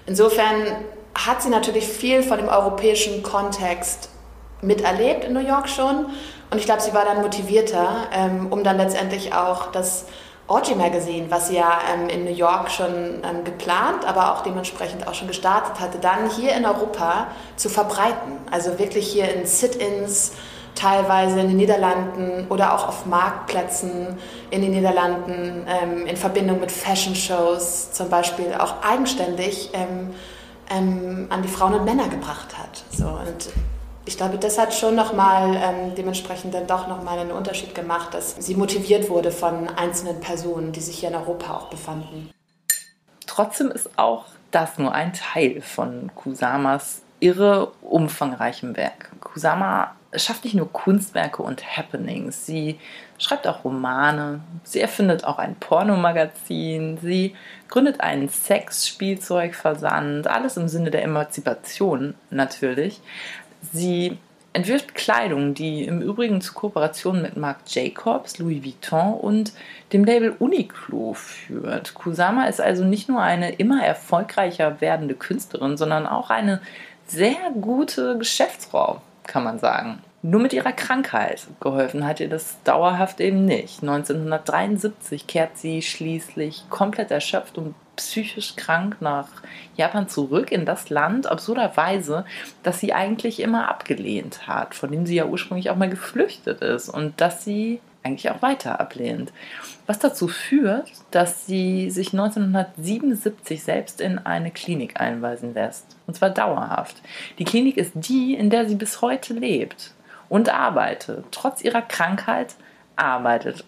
insofern 0.07 0.63
hat 1.13 1.43
sie 1.43 1.49
natürlich 1.49 1.87
viel 1.87 2.23
von 2.23 2.39
dem 2.39 2.49
europäischen 2.49 3.21
Kontext 3.21 4.09
miterlebt 4.61 5.23
in 5.23 5.33
New 5.33 5.47
York 5.47 5.69
schon. 5.69 6.07
Und 6.51 6.57
ich 6.57 6.65
glaube, 6.65 6.81
sie 6.81 6.93
war 6.93 7.05
dann 7.05 7.21
motivierter, 7.21 8.07
um 8.49 8.63
dann 8.63 8.77
letztendlich 8.77 9.33
auch 9.33 9.71
das 9.71 10.05
Orgy 10.49 10.73
Magazine, 10.73 11.29
was 11.29 11.51
ja 11.51 11.79
ähm, 11.93 12.09
in 12.09 12.25
New 12.25 12.33
York 12.33 12.71
schon 12.71 12.87
ähm, 13.23 13.43
geplant, 13.43 14.03
aber 14.05 14.33
auch 14.33 14.41
dementsprechend 14.41 15.07
auch 15.07 15.13
schon 15.13 15.27
gestartet 15.27 15.79
hatte, 15.79 15.99
dann 15.99 16.29
hier 16.31 16.55
in 16.55 16.65
Europa 16.65 17.27
zu 17.55 17.69
verbreiten. 17.69 18.39
Also 18.49 18.79
wirklich 18.79 19.07
hier 19.07 19.31
in 19.31 19.45
Sit-ins, 19.45 20.33
teilweise 20.73 21.39
in 21.39 21.49
den 21.49 21.57
Niederlanden 21.57 22.47
oder 22.49 22.73
auch 22.73 22.87
auf 22.87 23.05
Marktplätzen 23.05 24.17
in 24.49 24.61
den 24.61 24.71
Niederlanden 24.71 25.67
ähm, 25.67 26.07
in 26.07 26.17
Verbindung 26.17 26.59
mit 26.59 26.71
Fashion-Shows 26.71 27.91
zum 27.91 28.09
Beispiel 28.09 28.55
auch 28.57 28.81
eigenständig 28.81 29.69
ähm, 29.73 30.15
ähm, 30.71 31.27
an 31.29 31.43
die 31.43 31.47
Frauen 31.47 31.75
und 31.75 31.85
Männer 31.85 32.07
gebracht 32.07 32.57
hat. 32.57 32.83
So, 32.91 33.05
und 33.05 33.49
ich 34.09 34.17
glaube, 34.17 34.39
das 34.39 34.57
hat 34.57 34.73
schon 34.73 34.95
nochmal 34.95 35.55
ähm, 35.55 35.93
dementsprechend 35.95 36.51
dann 36.55 36.65
doch 36.65 36.87
nochmal 36.87 37.19
einen 37.19 37.29
Unterschied 37.31 37.75
gemacht, 37.75 38.11
dass 38.15 38.37
sie 38.39 38.55
motiviert 38.55 39.07
wurde 39.07 39.29
von 39.29 39.69
einzelnen 39.69 40.19
Personen, 40.19 40.71
die 40.71 40.79
sich 40.79 40.97
hier 40.97 41.09
in 41.09 41.15
Europa 41.15 41.53
auch 41.53 41.67
befanden. 41.69 42.31
Trotzdem 43.27 43.69
ist 43.69 43.99
auch 43.99 44.25
das 44.49 44.79
nur 44.79 44.95
ein 44.95 45.13
Teil 45.13 45.61
von 45.61 46.09
Kusamas 46.15 47.03
irre 47.19 47.71
umfangreichem 47.81 48.75
Werk. 48.75 49.11
Kusama 49.19 49.95
schafft 50.15 50.43
nicht 50.43 50.55
nur 50.55 50.73
Kunstwerke 50.73 51.43
und 51.43 51.77
Happenings, 51.77 52.47
sie 52.47 52.79
schreibt 53.19 53.45
auch 53.45 53.63
Romane, 53.63 54.39
sie 54.63 54.79
erfindet 54.79 55.23
auch 55.23 55.37
ein 55.37 55.53
Pornomagazin, 55.53 56.97
sie 56.99 57.35
gründet 57.67 58.01
einen 58.01 58.27
Sexspielzeugversand, 58.27 60.25
alles 60.25 60.57
im 60.57 60.67
Sinne 60.67 60.89
der 60.89 61.03
Emanzipation 61.03 62.15
natürlich. 62.31 63.01
Sie 63.71 64.17
entwirft 64.53 64.95
Kleidung, 64.95 65.53
die 65.53 65.83
im 65.83 66.01
Übrigen 66.01 66.41
zu 66.41 66.53
Kooperationen 66.53 67.21
mit 67.21 67.37
Marc 67.37 67.59
Jacobs, 67.67 68.39
Louis 68.39 68.63
Vuitton 68.63 69.13
und 69.13 69.53
dem 69.93 70.03
Label 70.03 70.35
Uniqlo 70.39 71.13
führt. 71.13 71.93
Kusama 71.93 72.45
ist 72.45 72.59
also 72.59 72.83
nicht 72.83 73.09
nur 73.09 73.21
eine 73.21 73.53
immer 73.53 73.83
erfolgreicher 73.83 74.81
werdende 74.81 75.15
Künstlerin, 75.15 75.77
sondern 75.77 76.07
auch 76.07 76.29
eine 76.29 76.61
sehr 77.05 77.37
gute 77.59 78.17
Geschäftsfrau, 78.17 79.01
kann 79.23 79.43
man 79.43 79.59
sagen. 79.59 79.99
Nur 80.21 80.41
mit 80.41 80.51
ihrer 80.51 80.73
Krankheit 80.73 81.47
geholfen 81.61 82.05
hat 82.05 82.19
ihr 82.19 82.27
das 82.27 82.57
dauerhaft 82.63 83.21
eben 83.21 83.45
nicht. 83.45 83.81
1973 83.81 85.27
kehrt 85.27 85.57
sie 85.57 85.81
schließlich 85.81 86.65
komplett 86.69 87.11
erschöpft 87.11 87.57
und 87.57 87.73
psychisch 87.99 88.55
krank 88.55 88.97
nach 89.01 89.27
Japan 89.75 90.07
zurück 90.07 90.51
in 90.51 90.65
das 90.65 90.89
Land, 90.89 91.27
absurderweise, 91.27 92.25
das 92.63 92.79
sie 92.79 92.93
eigentlich 92.93 93.41
immer 93.41 93.69
abgelehnt 93.69 94.47
hat, 94.47 94.73
von 94.73 94.89
dem 94.89 95.05
sie 95.05 95.15
ja 95.15 95.25
ursprünglich 95.25 95.69
auch 95.69 95.75
mal 95.75 95.89
geflüchtet 95.89 96.61
ist 96.61 96.87
und 96.87 97.19
das 97.19 97.43
sie 97.43 97.81
eigentlich 98.03 98.31
auch 98.31 98.41
weiter 98.41 98.79
ablehnt. 98.79 99.33
Was 99.85 99.99
dazu 99.99 100.29
führt, 100.29 100.89
dass 101.11 101.45
sie 101.45 101.91
sich 101.91 102.13
1977 102.13 103.61
selbst 103.61 103.99
in 103.99 104.17
eine 104.17 104.51
Klinik 104.51 105.01
einweisen 105.01 105.53
lässt. 105.53 105.97
Und 106.07 106.15
zwar 106.15 106.29
dauerhaft. 106.29 107.01
Die 107.37 107.43
Klinik 107.43 107.75
ist 107.75 107.91
die, 107.95 108.35
in 108.35 108.49
der 108.49 108.67
sie 108.69 108.75
bis 108.75 109.01
heute 109.01 109.33
lebt 109.33 109.93
und 110.29 110.47
arbeitet. 110.47 111.25
Trotz 111.31 111.61
ihrer 111.61 111.81
Krankheit 111.81 112.55
arbeitet. 112.95 113.65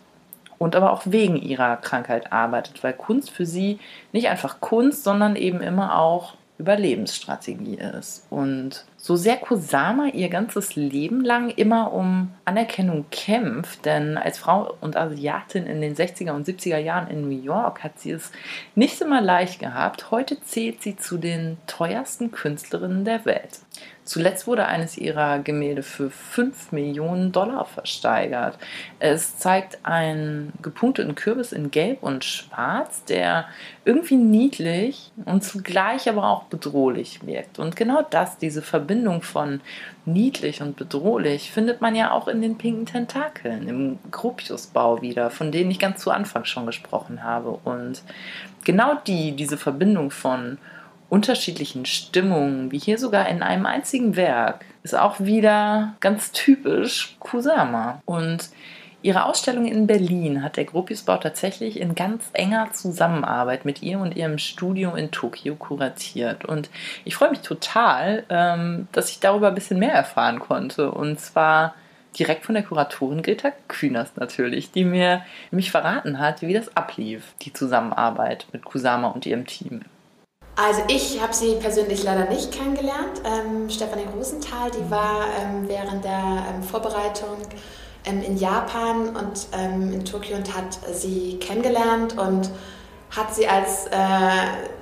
Und 0.62 0.76
aber 0.76 0.94
auch 0.94 1.02
wegen 1.06 1.38
ihrer 1.38 1.76
Krankheit 1.76 2.32
arbeitet, 2.32 2.84
weil 2.84 2.94
Kunst 2.94 3.32
für 3.32 3.48
sie 3.48 3.80
nicht 4.12 4.30
einfach 4.30 4.60
Kunst, 4.60 5.04
sondern 5.04 5.36
eben 5.36 5.60
immer 5.60 5.98
auch 5.98 6.36
Überlebensstrategie 6.60 7.80
ist. 7.80 8.28
Und 8.30 8.86
so 9.02 9.16
sehr 9.16 9.38
Kusama 9.38 10.10
ihr 10.14 10.30
ganzes 10.30 10.76
Leben 10.76 11.26
lang 11.26 11.50
immer 11.50 11.92
um 11.92 12.30
Anerkennung 12.46 13.06
kämpft, 13.10 13.86
denn 13.86 14.16
als 14.16 14.38
Frau 14.38 14.78
und 14.80 14.96
Asiatin 14.96 15.66
in 15.66 15.82
den 15.82 15.96
60er 15.96 16.34
und 16.34 16.48
70er 16.48 16.78
Jahren 16.78 17.10
in 17.10 17.22
New 17.22 17.42
York 17.44 17.84
hat 17.84 18.00
sie 18.00 18.12
es 18.12 18.32
nicht 18.76 19.02
immer 19.02 19.20
leicht 19.20 19.60
gehabt. 19.60 20.12
Heute 20.12 20.40
zählt 20.42 20.84
sie 20.84 20.98
zu 20.98 21.18
den 21.18 21.58
teuersten 21.66 22.32
Künstlerinnen 22.32 23.04
der 23.04 23.26
Welt. 23.26 23.62
Zuletzt 24.04 24.48
wurde 24.48 24.66
eines 24.66 24.98
ihrer 24.98 25.40
Gemälde 25.40 25.84
für 25.84 26.10
5 26.10 26.72
Millionen 26.72 27.32
Dollar 27.32 27.66
versteigert. 27.66 28.58
Es 29.00 29.38
zeigt 29.38 29.80
einen 29.84 30.52
gepunkteten 30.62 31.16
Kürbis 31.16 31.52
in 31.52 31.72
Gelb 31.72 32.02
und 32.02 32.26
Schwarz, 32.26 33.06
der 33.06 33.46
irgendwie 33.86 34.18
niedlich 34.18 35.12
und 35.26 35.44
zugleich 35.44 36.10
aber 36.10 36.28
auch 36.28 36.44
bedrohlich 36.46 37.26
wirkt. 37.26 37.60
Und 37.60 37.76
genau 37.76 38.02
das, 38.02 38.38
diese 38.38 38.62
Verbindung 38.62 38.91
von 39.22 39.62
niedlich 40.06 40.62
und 40.62 40.76
bedrohlich, 40.76 41.52
findet 41.52 41.82
man 41.82 41.96
ja 41.96 42.12
auch 42.12 42.28
in 42.28 42.42
den 42.42 42.58
pinken 42.58 42.86
Tentakeln, 42.86 43.68
im 43.68 44.00
Gropiusbau 44.12 45.02
wieder, 45.02 45.30
von 45.30 45.52
denen 45.52 45.72
ich 45.72 45.80
ganz 45.80 46.02
zu 46.02 46.12
Anfang 46.12 46.46
schon 46.46 46.66
gesprochen 46.66 47.24
habe. 47.24 47.60
Und 47.64 48.04
genau 48.64 48.96
die, 49.08 49.34
diese 49.34 49.58
Verbindung 49.58 50.12
von 50.12 50.58
unterschiedlichen 51.10 51.86
Stimmungen, 51.86 52.72
wie 52.72 52.80
hier 52.80 52.98
sogar 52.98 53.28
in 53.28 53.44
einem 53.44 53.66
einzigen 53.66 54.16
Werk, 54.16 54.66
ist 54.84 54.98
auch 54.98 55.20
wieder 55.20 55.96
ganz 56.00 56.32
typisch 56.32 57.18
Kusama. 57.20 58.02
Und 58.06 58.50
ihre 59.02 59.26
Ausstellung 59.26 59.66
in 59.66 59.88
Berlin 59.88 60.44
hat 60.44 60.58
der 60.58 60.66
Gropiusbau 60.66 61.18
tatsächlich 61.18 61.80
in 61.80 61.96
ganz 61.96 62.24
enger 62.34 62.72
Zusammenarbeit 62.74 63.66
mit 63.66 63.82
ihr 63.82 64.00
und 64.00 64.16
ihrem 64.16 64.38
Studio 64.38 64.96
in 64.96 65.12
Tokio 65.12 65.56
kuratiert. 65.56 66.46
Und 66.46 66.70
ich 67.06 67.16
freue 67.16 67.32
mich 67.32 67.42
total, 67.42 68.24
ähm, 68.30 68.88
dass 68.92 69.10
ich 69.10 69.20
darüber 69.20 69.50
ein 69.50 69.56
bisschen 69.56 69.80
mehr 69.80 69.94
erfahren 69.94 70.40
konnte. 70.40 70.92
Und 70.92 71.20
zwar 71.20 71.76
direkt 72.18 72.46
von 72.46 72.56
der 72.56 72.64
Kuratorin 72.64 73.22
Greta 73.22 73.52
Kühners 73.68 74.12
natürlich, 74.16 74.72
die 74.72 74.84
mir 74.84 75.24
mich 75.50 75.72
verraten 75.72 76.20
hat, 76.20 76.42
wie 76.42 76.54
das 76.54 76.76
ablief, 76.76 77.34
die 77.42 77.54
Zusammenarbeit 77.54 78.48
mit 78.52 78.66
Kusama 78.66 79.08
und 79.08 79.26
ihrem 79.26 79.46
Team. 79.46 79.82
Also 80.58 80.84
ich 80.90 81.22
habe 81.22 81.34
sie 81.34 81.56
persönlich 81.56 82.04
leider 82.04 82.30
nicht 82.30 82.52
kennengelernt. 82.52 83.22
Ähm, 83.26 83.70
Stefanie 83.70 84.06
Rosenthal, 84.16 84.70
die 84.70 84.92
war 84.92 85.26
ähm, 85.42 85.68
während 85.68 86.04
der 86.04 86.46
ähm, 86.54 86.62
Vorbereitung 86.62 87.38
in 88.06 88.38
Japan 88.38 89.10
und 89.10 89.48
ähm, 89.54 89.94
in 89.94 90.06
Tokio 90.06 90.36
und 90.38 90.56
hat 90.56 90.80
sie 90.94 91.38
kennengelernt 91.40 92.18
und 92.18 92.50
hat 93.12 93.34
sie 93.36 93.48
als 93.48 93.88
äh, 93.88 94.00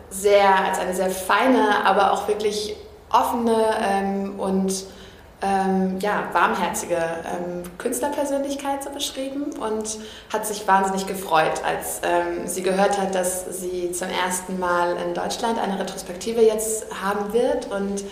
sehr, 0.10 0.66
als 0.66 0.80
eine 0.80 0.94
sehr 0.94 1.10
feine, 1.10 1.86
aber 1.86 2.14
auch 2.14 2.28
wirklich 2.28 2.76
offene 3.12 3.58
ähm, 3.82 4.40
und 4.40 4.86
ähm, 5.42 6.00
ja, 6.00 6.28
warmherzige 6.34 6.96
ähm, 6.98 7.64
Künstlerpersönlichkeit 7.78 8.84
so 8.84 8.90
beschrieben 8.90 9.46
und 9.60 9.98
hat 10.34 10.46
sich 10.46 10.68
wahnsinnig 10.68 11.08
gefreut, 11.08 11.62
als 11.66 12.02
ähm, 12.04 12.46
sie 12.46 12.62
gehört 12.62 13.00
hat, 13.00 13.16
dass 13.16 13.62
sie 13.62 13.92
zum 13.94 14.10
ersten 14.10 14.60
Mal 14.60 14.98
in 14.98 15.14
Deutschland 15.14 15.58
eine 15.58 15.80
Retrospektive 15.80 16.42
jetzt 16.42 16.88
haben 17.02 17.32
wird. 17.32 17.72
Und 17.72 18.04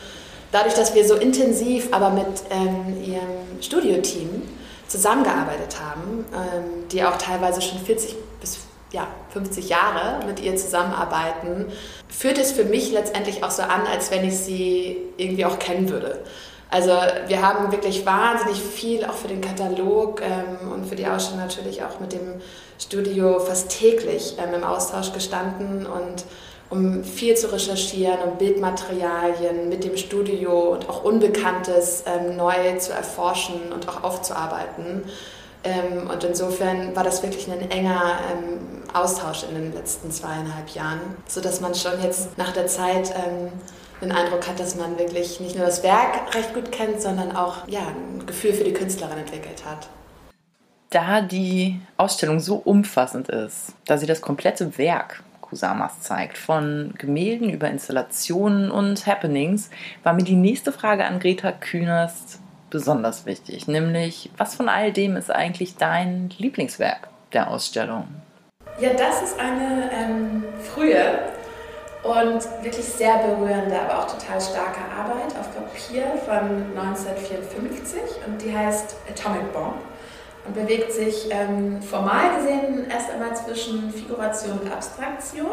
dadurch, 0.53 0.75
dass 0.75 0.95
wir 0.95 1.05
so 1.05 1.15
intensiv 1.15 1.89
aber 1.91 2.11
mit 2.11 2.43
ähm, 2.49 3.03
ihrem 3.03 3.61
Studioteam 3.61 4.43
zusammengearbeitet 4.87 5.77
haben, 5.81 6.25
ähm, 6.33 6.87
die 6.91 7.03
auch 7.03 7.17
teilweise 7.17 7.61
schon 7.61 7.79
40 7.79 8.15
bis 8.39 8.59
ja, 8.91 9.07
50 9.33 9.69
Jahre 9.69 10.25
mit 10.25 10.39
ihr 10.39 10.55
zusammenarbeiten, 10.55 11.65
führt 12.07 12.37
es 12.37 12.51
für 12.51 12.63
mich 12.63 12.91
letztendlich 12.91 13.43
auch 13.43 13.51
so 13.51 13.63
an, 13.63 13.85
als 13.85 14.11
wenn 14.11 14.25
ich 14.25 14.37
sie 14.37 14.97
irgendwie 15.17 15.45
auch 15.45 15.59
kennen 15.59 15.89
würde. 15.89 16.23
Also 16.69 16.91
wir 17.27 17.41
haben 17.41 17.71
wirklich 17.71 18.05
wahnsinnig 18.05 18.61
viel 18.61 19.05
auch 19.05 19.13
für 19.13 19.29
den 19.29 19.41
Katalog 19.41 20.21
ähm, 20.21 20.71
und 20.71 20.85
für 20.85 20.95
die 20.95 21.07
Ausstellung 21.07 21.41
natürlich 21.41 21.83
auch 21.83 21.99
mit 21.99 22.11
dem 22.11 22.41
Studio 22.77 23.39
fast 23.39 23.69
täglich 23.69 24.35
ähm, 24.37 24.53
im 24.53 24.63
Austausch 24.63 25.13
gestanden 25.13 25.85
und 25.85 26.25
um 26.69 27.03
viel 27.03 27.35
zu 27.35 27.51
recherchieren, 27.51 28.19
um 28.19 28.37
Bildmaterialien 28.37 29.69
mit 29.69 29.83
dem 29.83 29.95
Studio 29.97 30.73
und 30.73 30.89
auch 30.89 31.03
Unbekanntes 31.03 32.03
ähm, 32.05 32.35
neu 32.35 32.77
zu 32.77 32.91
erforschen 32.91 33.71
und 33.73 33.87
auch 33.87 34.03
aufzuarbeiten. 34.03 35.03
Ähm, 35.63 36.09
und 36.09 36.23
insofern 36.23 36.95
war 36.95 37.03
das 37.03 37.23
wirklich 37.23 37.49
ein 37.49 37.71
enger 37.71 38.19
ähm, 38.31 38.83
Austausch 38.93 39.43
in 39.43 39.55
den 39.55 39.73
letzten 39.73 40.11
zweieinhalb 40.11 40.69
Jahren, 40.69 40.99
sodass 41.27 41.61
man 41.61 41.73
schon 41.75 42.01
jetzt 42.01 42.37
nach 42.37 42.51
der 42.51 42.67
Zeit 42.67 43.11
ähm, 43.11 43.51
den 44.01 44.11
Eindruck 44.11 44.47
hat, 44.47 44.59
dass 44.59 44.75
man 44.75 44.97
wirklich 44.97 45.39
nicht 45.39 45.55
nur 45.55 45.65
das 45.65 45.83
Werk 45.83 46.35
recht 46.35 46.53
gut 46.53 46.71
kennt, 46.71 47.01
sondern 47.01 47.35
auch 47.35 47.67
ja, 47.67 47.81
ein 47.81 48.25
Gefühl 48.25 48.53
für 48.53 48.63
die 48.63 48.73
Künstlerin 48.73 49.17
entwickelt 49.17 49.63
hat. 49.65 49.87
Da 50.89 51.21
die 51.21 51.81
Ausstellung 51.97 52.39
so 52.39 52.55
umfassend 52.55 53.29
ist, 53.29 53.73
da 53.85 53.97
sie 53.97 54.05
das 54.05 54.21
komplette 54.21 54.77
Werk 54.77 55.21
Kusamas 55.49 56.01
zeigt, 56.01 56.37
von 56.37 56.93
Gemälden 56.97 57.49
über 57.49 57.69
Installationen 57.69 58.71
und 58.71 59.05
Happenings, 59.05 59.69
war 60.03 60.13
mir 60.13 60.23
die 60.23 60.35
nächste 60.35 60.71
Frage 60.71 61.05
an 61.05 61.19
Greta 61.19 61.51
Kühnerst 61.51 62.39
besonders 62.69 63.25
wichtig, 63.25 63.67
nämlich 63.67 64.29
was 64.37 64.55
von 64.55 64.69
all 64.69 64.91
dem 64.91 65.15
ist 65.15 65.31
eigentlich 65.31 65.77
dein 65.77 66.29
Lieblingswerk 66.37 67.07
der 67.33 67.49
Ausstellung? 67.49 68.07
Ja, 68.79 68.93
das 68.93 69.23
ist 69.23 69.39
eine 69.39 69.89
ähm, 69.91 70.43
frühe 70.61 71.19
und 72.03 72.63
wirklich 72.63 72.85
sehr 72.85 73.17
berührende, 73.17 73.79
aber 73.79 73.99
auch 73.99 74.07
total 74.07 74.39
starke 74.39 74.79
Arbeit 74.95 75.35
auf 75.39 75.49
Papier 75.55 76.05
von 76.25 76.77
1954 76.77 78.01
und 78.27 78.41
die 78.41 78.55
heißt 78.55 78.95
Atomic 79.09 79.51
Bomb 79.53 79.81
und 80.47 80.53
bewegt 80.53 80.91
sich 80.91 81.29
ähm, 81.29 81.81
formal 81.81 82.37
gesehen 82.37 82.87
erst 82.89 83.11
einmal 83.11 83.35
zwischen 83.35 83.91
Figuration 83.91 84.59
und 84.59 84.71
Abstraktion. 84.71 85.51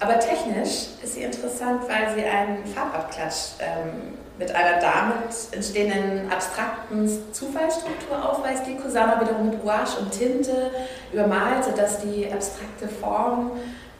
Aber 0.00 0.18
technisch 0.18 0.88
ist 1.02 1.14
sie 1.14 1.22
interessant, 1.22 1.82
weil 1.88 2.14
sie 2.14 2.24
einen 2.24 2.66
Farbabklatsch 2.66 3.54
ähm, 3.60 4.18
mit 4.38 4.52
einer 4.54 4.80
damit 4.80 5.32
entstehenden 5.52 6.30
abstrakten 6.30 7.08
Zufallsstruktur 7.32 8.28
aufweist, 8.28 8.66
die 8.66 8.74
Kusama 8.74 9.20
wiederum 9.20 9.50
mit 9.50 9.62
Gouache 9.62 10.00
und 10.00 10.10
Tinte 10.10 10.70
übermalt, 11.12 11.64
sodass 11.64 12.00
die 12.00 12.26
abstrakte 12.32 12.88
Form 12.88 13.52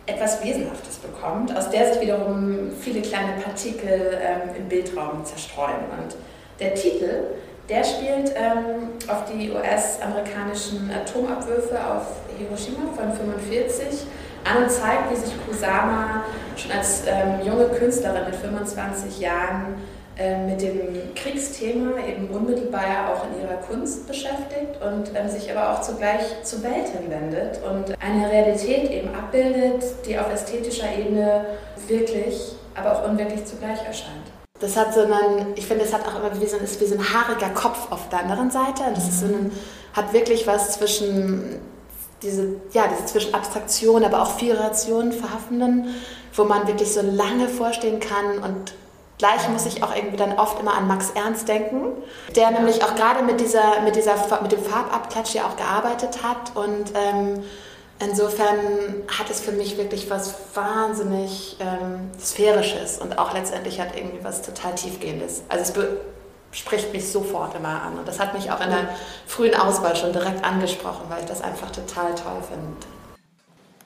etwas 0.06 0.44
Wesenhaftes 0.44 0.96
bekommt, 0.96 1.56
aus 1.56 1.70
der 1.70 1.92
sich 1.92 2.02
wiederum 2.02 2.72
viele 2.80 3.02
kleine 3.02 3.40
Partikel 3.40 4.18
ähm, 4.20 4.56
im 4.56 4.68
Bildraum 4.68 5.24
zerstreuen. 5.24 5.84
Und 6.00 6.16
der 6.58 6.74
Titel, 6.74 7.22
der 7.68 7.84
spielt 7.84 8.34
ähm, 8.34 8.90
auf 9.08 9.24
die 9.32 9.50
US-amerikanischen 9.50 10.90
Atomabwürfe 10.90 11.78
auf 11.78 12.06
Hiroshima 12.38 12.92
von 12.94 13.04
1945 13.04 14.06
an 14.44 14.64
und 14.64 14.70
zeigt, 14.70 15.10
wie 15.10 15.16
sich 15.16 15.32
Kusama 15.46 16.24
schon 16.56 16.72
als 16.72 17.02
ähm, 17.06 17.46
junge 17.46 17.66
Künstlerin 17.68 18.24
mit 18.26 18.34
25 18.34 19.20
Jahren 19.20 19.74
äh, 20.18 20.44
mit 20.44 20.60
dem 20.60 21.14
Kriegsthema 21.14 21.92
eben 22.06 22.28
unmittelbar 22.28 23.14
auch 23.14 23.24
in 23.30 23.42
ihrer 23.42 23.56
Kunst 23.56 24.06
beschäftigt 24.06 24.76
und 24.84 25.10
ähm, 25.14 25.28
sich 25.28 25.50
aber 25.50 25.72
auch 25.72 25.80
zugleich 25.80 26.42
zur 26.42 26.62
Welt 26.64 26.88
hinwendet 26.88 27.60
und 27.62 27.94
eine 27.98 28.30
Realität 28.30 28.90
eben 28.90 29.14
abbildet, 29.14 29.84
die 30.06 30.18
auf 30.18 30.30
ästhetischer 30.32 30.88
Ebene 30.98 31.46
wirklich, 31.86 32.56
aber 32.74 32.92
auch 32.92 33.08
unwirklich 33.08 33.44
zugleich 33.46 33.78
erscheint. 33.86 34.31
Das 34.62 34.76
hat 34.76 34.94
so 34.94 35.00
einen, 35.00 35.54
ich 35.56 35.66
finde, 35.66 35.84
es 35.84 35.92
hat 35.92 36.06
auch 36.06 36.16
immer 36.20 36.40
wie 36.40 36.46
so, 36.46 36.56
ist 36.56 36.80
wie 36.80 36.86
so 36.86 36.94
ein 36.94 37.12
haariger 37.12 37.50
Kopf 37.50 37.90
auf 37.90 38.08
der 38.10 38.20
anderen 38.20 38.50
Seite. 38.50 38.84
Das 38.94 39.08
ist 39.08 39.20
so 39.20 39.26
ein, 39.26 39.50
hat 39.92 40.12
wirklich 40.12 40.46
was 40.46 40.78
zwischen 40.78 41.60
diese, 42.22 42.60
ja, 42.72 42.84
diese 42.86 43.06
zwischen 43.06 43.34
Abstraktion, 43.34 44.04
aber 44.04 44.22
auch 44.22 44.38
Figuration 44.38 45.12
verhaftenden, 45.12 45.88
wo 46.34 46.44
man 46.44 46.68
wirklich 46.68 46.92
so 46.94 47.02
lange 47.02 47.48
vorstehen 47.48 48.00
kann 48.00 48.38
und 48.38 48.74
Gleich 49.18 49.48
muss 49.50 49.66
ich 49.66 49.84
auch 49.84 49.94
irgendwie 49.94 50.16
dann 50.16 50.36
oft 50.36 50.58
immer 50.58 50.74
an 50.74 50.88
Max 50.88 51.10
Ernst 51.10 51.46
denken, 51.46 51.92
der 52.34 52.50
nämlich 52.50 52.82
auch 52.82 52.96
gerade 52.96 53.22
mit, 53.22 53.40
dieser, 53.40 53.80
mit, 53.84 53.94
dieser, 53.94 54.16
mit 54.42 54.50
dem 54.50 54.60
Farbabklatsch 54.64 55.34
ja 55.34 55.44
auch 55.44 55.54
gearbeitet 55.54 56.24
hat. 56.24 56.56
Und 56.56 56.92
ähm, 56.96 57.44
insofern 58.02 58.58
hat 59.08 59.30
es 59.30 59.40
für 59.40 59.52
mich 59.52 59.76
wirklich 59.78 60.10
was 60.10 60.34
wahnsinnig 60.54 61.56
ähm, 61.60 62.10
Sphärisches 62.18 62.98
und 62.98 63.18
auch 63.18 63.34
letztendlich 63.34 63.80
hat 63.80 63.96
irgendwie 63.96 64.22
was 64.22 64.42
total 64.42 64.74
Tiefgehendes. 64.74 65.42
Also 65.48 65.72
es 65.72 66.58
spricht 66.58 66.92
mich 66.92 67.10
sofort 67.10 67.54
immer 67.56 67.82
an. 67.82 67.98
Und 67.98 68.06
das 68.06 68.20
hat 68.20 68.34
mich 68.34 68.50
auch 68.50 68.60
in 68.60 68.70
der 68.70 68.88
frühen 69.26 69.54
Auswahl 69.54 69.96
schon 69.96 70.12
direkt 70.12 70.44
angesprochen, 70.44 71.06
weil 71.08 71.20
ich 71.20 71.26
das 71.26 71.40
einfach 71.40 71.70
total 71.70 72.14
toll 72.14 72.42
finde 72.46 72.76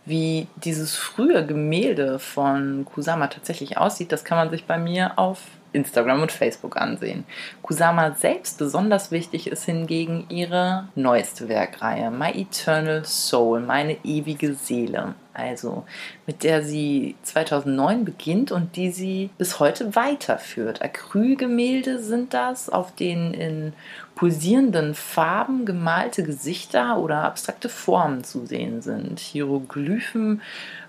wie 0.06 0.46
dieses 0.64 0.94
frühe 0.94 1.44
Gemälde 1.44 2.18
von 2.18 2.84
Kusama 2.84 3.26
tatsächlich 3.26 3.76
aussieht, 3.76 4.12
das 4.12 4.24
kann 4.24 4.38
man 4.38 4.50
sich 4.50 4.64
bei 4.64 4.78
mir 4.78 5.18
auf 5.18 5.40
Instagram 5.72 6.22
und 6.22 6.32
Facebook 6.32 6.76
ansehen. 6.76 7.24
Kusama 7.62 8.12
selbst 8.12 8.58
besonders 8.58 9.10
wichtig 9.10 9.46
ist 9.46 9.64
hingegen 9.64 10.26
ihre 10.28 10.88
neueste 10.94 11.48
Werkreihe, 11.48 12.10
My 12.10 12.30
Eternal 12.30 13.04
Soul, 13.04 13.60
meine 13.60 13.96
ewige 14.04 14.54
Seele. 14.54 15.14
Also 15.36 15.84
mit 16.26 16.44
der 16.44 16.62
sie 16.62 17.14
2009 17.22 18.06
beginnt 18.06 18.52
und 18.52 18.74
die 18.74 18.90
sie 18.90 19.28
bis 19.36 19.60
heute 19.60 19.94
weiterführt. 19.94 20.80
Acrylgemälde 20.80 21.98
sind 21.98 22.32
das, 22.32 22.70
auf 22.70 22.94
denen 22.94 23.34
in 23.34 23.74
pulsierenden 24.14 24.94
Farben 24.94 25.66
gemalte 25.66 26.22
Gesichter 26.22 26.96
oder 26.98 27.24
abstrakte 27.24 27.68
Formen 27.68 28.24
zu 28.24 28.46
sehen 28.46 28.80
sind. 28.80 29.20
Hieroglyphen 29.20 30.40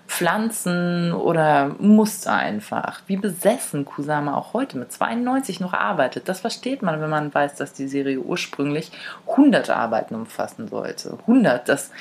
Pflanzen 0.08 1.12
oder 1.12 1.76
Muster 1.78 2.32
einfach. 2.32 3.02
Wie 3.06 3.18
besessen 3.18 3.84
Kusama 3.84 4.36
auch 4.36 4.54
heute 4.54 4.78
mit 4.78 4.90
92 4.90 5.60
noch 5.60 5.74
arbeitet. 5.74 6.28
Das 6.28 6.40
versteht 6.40 6.82
man, 6.82 7.00
wenn 7.00 7.10
man 7.10 7.32
weiß, 7.32 7.56
dass 7.56 7.74
die 7.74 7.86
Serie 7.86 8.18
ursprünglich 8.18 8.90
100 9.28 9.68
Arbeiten 9.68 10.14
umfassen 10.14 10.66
sollte. 10.66 11.18
100, 11.20 11.68
das 11.68 11.92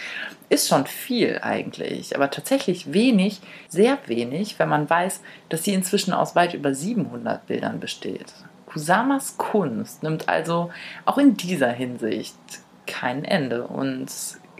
ist 0.50 0.70
schon 0.70 0.88
viel 0.88 1.40
eigentlich, 1.44 2.16
aber 2.16 2.32
tatsächlich 2.32 2.94
wenig, 2.94 3.42
sehr 3.68 3.98
wenig, 4.06 4.58
wenn 4.58 4.70
man 4.70 4.90
weiß, 4.90 5.22
dass 5.50 5.66
sie 5.66 5.74
inzwischen 5.74 6.14
aus 6.14 6.34
weit 6.34 6.54
über 6.54 6.74
700 6.74 7.46
Bildern 7.46 7.82
besteht. 7.82 8.34
Kusamas 8.68 9.38
Kunst 9.38 10.02
nimmt 10.02 10.30
also 10.30 10.72
auch 11.06 11.18
in 11.18 11.36
dieser 11.36 11.70
Hinsicht 11.70 12.38
kein 12.86 13.26
Ende 13.26 13.68
und 13.68 14.08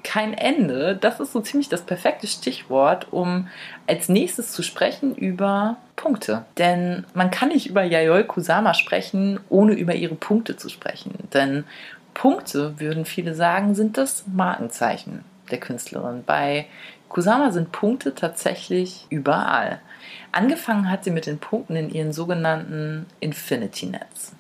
kein 0.08 0.34
Ende, 0.34 0.96
das 0.96 1.20
ist 1.20 1.34
so 1.34 1.42
ziemlich 1.42 1.68
das 1.68 1.82
perfekte 1.82 2.28
Stichwort, 2.28 3.12
um 3.12 3.50
als 3.88 4.08
nächstes 4.08 4.54
zu 4.54 4.64
sprechen 4.64 5.14
über 5.14 5.76
Punkte. 5.98 6.46
Denn 6.58 7.06
man 7.14 7.30
kann 7.30 7.50
nicht 7.50 7.68
über 7.68 7.84
Yayoi 7.84 8.24
Kusama 8.24 8.74
sprechen, 8.74 9.42
ohne 9.50 9.74
über 9.74 9.96
ihre 9.96 10.16
Punkte 10.16 10.56
zu 10.56 10.70
sprechen. 10.70 11.14
Denn 11.34 11.66
Punkte, 12.14 12.80
würden 12.80 13.04
viele 13.04 13.36
sagen, 13.36 13.76
sind 13.76 13.98
das 13.98 14.24
Markenzeichen 14.34 15.26
der 15.52 15.60
Künstlerin. 15.60 16.24
Bei 16.26 16.68
Kusama 17.10 17.52
sind 17.52 17.74
Punkte 17.74 18.16
tatsächlich 18.16 19.08
überall. 19.10 19.82
Angefangen 20.32 20.90
hat 20.90 21.04
sie 21.04 21.12
mit 21.12 21.26
den 21.26 21.38
Punkten 21.38 21.76
in 21.76 21.90
ihren 21.90 22.14
sogenannten 22.14 23.08
Infinity 23.20 23.88
Nets. 23.88 24.37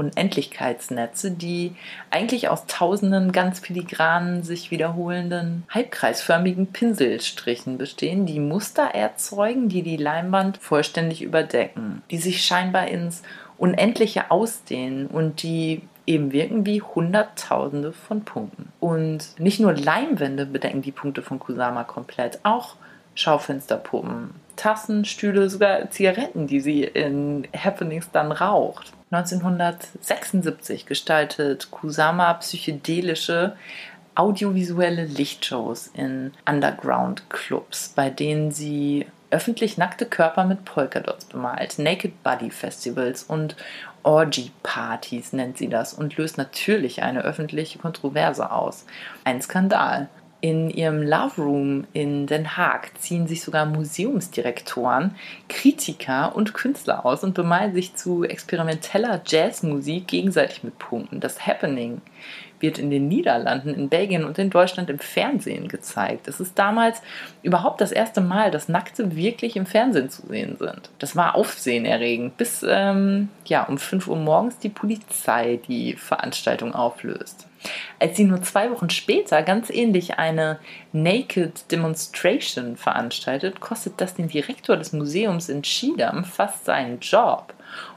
Unendlichkeitsnetze, 0.00 1.30
die 1.30 1.76
eigentlich 2.10 2.48
aus 2.48 2.66
tausenden 2.66 3.32
ganz 3.32 3.60
filigranen, 3.60 4.42
sich 4.42 4.70
wiederholenden, 4.70 5.64
halbkreisförmigen 5.68 6.68
Pinselstrichen 6.68 7.78
bestehen, 7.78 8.26
die 8.26 8.40
Muster 8.40 8.94
erzeugen, 8.94 9.68
die 9.68 9.82
die 9.82 9.96
Leinwand 9.96 10.56
vollständig 10.56 11.22
überdecken, 11.22 12.02
die 12.10 12.18
sich 12.18 12.44
scheinbar 12.44 12.88
ins 12.88 13.22
Unendliche 13.58 14.30
ausdehnen 14.30 15.06
und 15.06 15.42
die 15.42 15.82
eben 16.06 16.32
wirken 16.32 16.66
wie 16.66 16.82
Hunderttausende 16.82 17.92
von 17.92 18.24
Punkten. 18.24 18.72
Und 18.80 19.38
nicht 19.38 19.60
nur 19.60 19.74
Leinwände 19.74 20.46
bedecken 20.46 20.82
die 20.82 20.92
Punkte 20.92 21.22
von 21.22 21.38
Kusama 21.38 21.84
komplett, 21.84 22.40
auch 22.42 22.76
Schaufensterpuppen, 23.14 24.30
Tassen, 24.56 25.04
Stühle, 25.04 25.48
sogar 25.50 25.90
Zigaretten, 25.90 26.46
die 26.46 26.60
sie 26.60 26.84
in 26.84 27.46
Happenings 27.56 28.10
dann 28.10 28.32
raucht. 28.32 28.92
1976 29.10 30.86
gestaltet 30.86 31.70
Kusama 31.70 32.34
psychedelische 32.34 33.56
audiovisuelle 34.14 35.04
Lichtshows 35.04 35.88
in 35.94 36.32
Underground-Clubs, 36.48 37.92
bei 37.96 38.10
denen 38.10 38.52
sie 38.52 39.06
öffentlich 39.30 39.78
nackte 39.78 40.06
Körper 40.06 40.44
mit 40.44 40.64
Polkadots 40.64 41.24
bemalt, 41.24 41.78
Naked 41.78 42.22
Body 42.22 42.50
Festivals 42.50 43.22
und 43.22 43.56
Orgy-Partys 44.02 45.32
nennt 45.32 45.58
sie 45.58 45.68
das 45.68 45.92
und 45.94 46.16
löst 46.16 46.38
natürlich 46.38 47.02
eine 47.02 47.22
öffentliche 47.22 47.78
Kontroverse 47.78 48.50
aus. 48.50 48.86
Ein 49.24 49.42
Skandal. 49.42 50.08
In 50.42 50.70
ihrem 50.70 51.02
Love 51.02 51.42
Room 51.42 51.86
in 51.92 52.26
Den 52.26 52.56
Haag 52.56 52.98
ziehen 52.98 53.26
sich 53.26 53.42
sogar 53.42 53.66
Museumsdirektoren, 53.66 55.14
Kritiker 55.50 56.34
und 56.34 56.54
Künstler 56.54 57.04
aus 57.04 57.22
und 57.24 57.34
bemalen 57.34 57.74
sich 57.74 57.94
zu 57.94 58.24
experimenteller 58.24 59.20
Jazzmusik 59.26 60.08
gegenseitig 60.08 60.64
mit 60.64 60.78
Punkten. 60.78 61.20
Das 61.20 61.46
Happening 61.46 62.00
wird 62.58 62.78
in 62.78 62.90
den 62.90 63.08
Niederlanden, 63.08 63.74
in 63.74 63.90
Belgien 63.90 64.24
und 64.24 64.38
in 64.38 64.48
Deutschland 64.48 64.88
im 64.88 64.98
Fernsehen 64.98 65.68
gezeigt. 65.68 66.26
Es 66.26 66.40
ist 66.40 66.58
damals 66.58 67.02
überhaupt 67.42 67.82
das 67.82 67.92
erste 67.92 68.22
Mal, 68.22 68.50
dass 68.50 68.68
Nackte 68.68 69.16
wirklich 69.16 69.56
im 69.56 69.66
Fernsehen 69.66 70.08
zu 70.08 70.26
sehen 70.26 70.56
sind. 70.58 70.90
Das 70.98 71.16
war 71.16 71.34
aufsehenerregend, 71.34 72.38
bis 72.38 72.64
ähm, 72.66 73.28
ja, 73.44 73.64
um 73.64 73.76
5 73.76 74.08
Uhr 74.08 74.16
morgens 74.16 74.58
die 74.58 74.68
Polizei 74.70 75.60
die 75.68 75.94
Veranstaltung 75.94 76.74
auflöst. 76.74 77.46
Als 77.98 78.16
sie 78.16 78.24
nur 78.24 78.42
zwei 78.42 78.70
Wochen 78.70 78.90
später 78.90 79.42
ganz 79.42 79.70
ähnlich 79.70 80.18
eine 80.18 80.58
Naked 80.92 81.70
Demonstration 81.70 82.76
veranstaltet, 82.76 83.60
kostet 83.60 84.00
das 84.00 84.14
den 84.14 84.28
Direktor 84.28 84.76
des 84.76 84.92
Museums 84.92 85.48
in 85.48 85.62
Schiedam 85.64 86.24
fast 86.24 86.64
seinen 86.64 87.00
Job. 87.00 87.54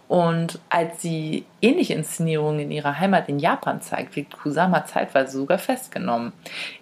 Und 0.07 0.59
als 0.69 1.01
sie 1.01 1.45
ähnliche 1.61 1.93
Inszenierungen 1.93 2.59
in 2.59 2.71
ihrer 2.71 2.99
Heimat 2.99 3.29
in 3.29 3.39
Japan 3.39 3.81
zeigt, 3.81 4.15
wird 4.15 4.37
Kusama 4.37 4.85
zeitweise 4.85 5.37
sogar 5.37 5.57
festgenommen. 5.57 6.33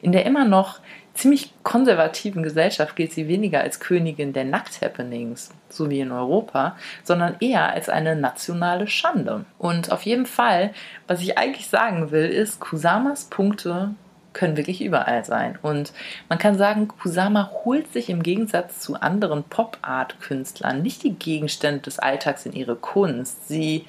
In 0.02 0.12
der 0.12 0.26
immer 0.26 0.44
noch 0.44 0.80
ziemlich 1.14 1.54
konservativen 1.64 2.44
Gesellschaft 2.44 2.96
gilt 2.96 3.12
sie 3.12 3.28
weniger 3.28 3.62
als 3.62 3.80
Königin 3.80 4.34
der 4.34 4.46
Nackt-Happenings, 4.46 5.52
so 5.70 5.90
wie 5.90 6.00
in 6.00 6.12
Europa, 6.12 6.78
sondern 7.04 7.36
eher 7.40 7.72
als 7.72 7.90
eine 7.90 8.16
nationale 8.16 8.88
Schande. 8.88 9.46
Und 9.58 9.92
auf 9.92 10.04
jeden 10.04 10.26
Fall, 10.26 10.74
was 11.08 11.22
ich 11.22 11.38
eigentlich 11.38 11.68
sagen 11.68 12.12
will, 12.12 12.28
ist, 12.28 12.60
Kusamas 12.60 13.26
Punkte 13.26 13.94
können 14.34 14.58
wirklich 14.58 14.82
überall 14.82 15.26
sein. 15.26 15.60
Und 15.62 15.92
man 16.30 16.40
kann 16.40 16.58
sagen, 16.58 16.88
Kusama 16.88 17.52
holt 17.66 17.92
sich 17.92 18.10
im 18.10 18.24
Gegensatz 18.24 18.80
zu 18.80 18.96
anderen 18.96 19.44
Pop-Art-Künstlern 19.44 20.82
nicht 20.82 21.04
die 21.04 21.14
Gegenstände 21.14 21.82
des 21.82 22.00
Alltags 22.00 22.46
in 22.46 22.54
ihre 22.54 22.76
Kunst. 22.76 23.48
Sie 23.48 23.86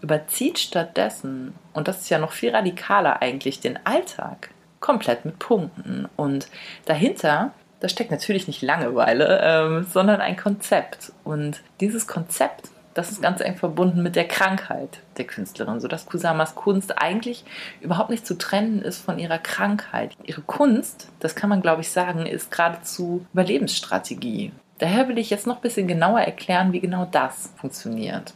überzieht 0.00 0.58
stattdessen, 0.58 1.54
und 1.72 1.88
das 1.88 2.00
ist 2.00 2.10
ja 2.10 2.18
noch 2.18 2.32
viel 2.32 2.50
radikaler 2.54 3.20
eigentlich, 3.20 3.60
den 3.60 3.78
Alltag 3.84 4.50
komplett 4.84 5.24
mit 5.24 5.38
Punkten. 5.38 6.06
Und 6.16 6.48
dahinter, 6.84 7.52
da 7.80 7.88
steckt 7.88 8.10
natürlich 8.10 8.46
nicht 8.46 8.60
Langeweile, 8.60 9.40
ähm, 9.42 9.86
sondern 9.90 10.20
ein 10.20 10.36
Konzept. 10.36 11.12
Und 11.24 11.62
dieses 11.80 12.06
Konzept 12.06 12.68
das 12.94 13.10
ist 13.10 13.20
ganz 13.20 13.40
eng 13.40 13.56
verbunden 13.56 14.04
mit 14.04 14.14
der 14.14 14.28
Krankheit 14.28 15.00
der 15.16 15.26
Künstlerin, 15.26 15.80
sodass 15.80 16.06
Kusamas 16.06 16.54
Kunst 16.54 16.96
eigentlich 16.96 17.44
überhaupt 17.80 18.10
nicht 18.10 18.24
zu 18.24 18.38
trennen 18.38 18.82
ist 18.82 19.04
von 19.04 19.18
ihrer 19.18 19.38
Krankheit. 19.38 20.16
Ihre 20.24 20.42
Kunst, 20.42 21.08
das 21.18 21.34
kann 21.34 21.50
man 21.50 21.60
glaube 21.60 21.82
ich 21.82 21.90
sagen, 21.90 22.24
ist 22.24 22.52
geradezu 22.52 23.26
Überlebensstrategie. 23.32 24.52
Daher 24.78 25.08
will 25.08 25.18
ich 25.18 25.30
jetzt 25.30 25.46
noch 25.46 25.56
ein 25.56 25.62
bisschen 25.62 25.88
genauer 25.88 26.20
erklären, 26.20 26.72
wie 26.72 26.80
genau 26.80 27.08
das 27.10 27.52
funktioniert. 27.56 28.32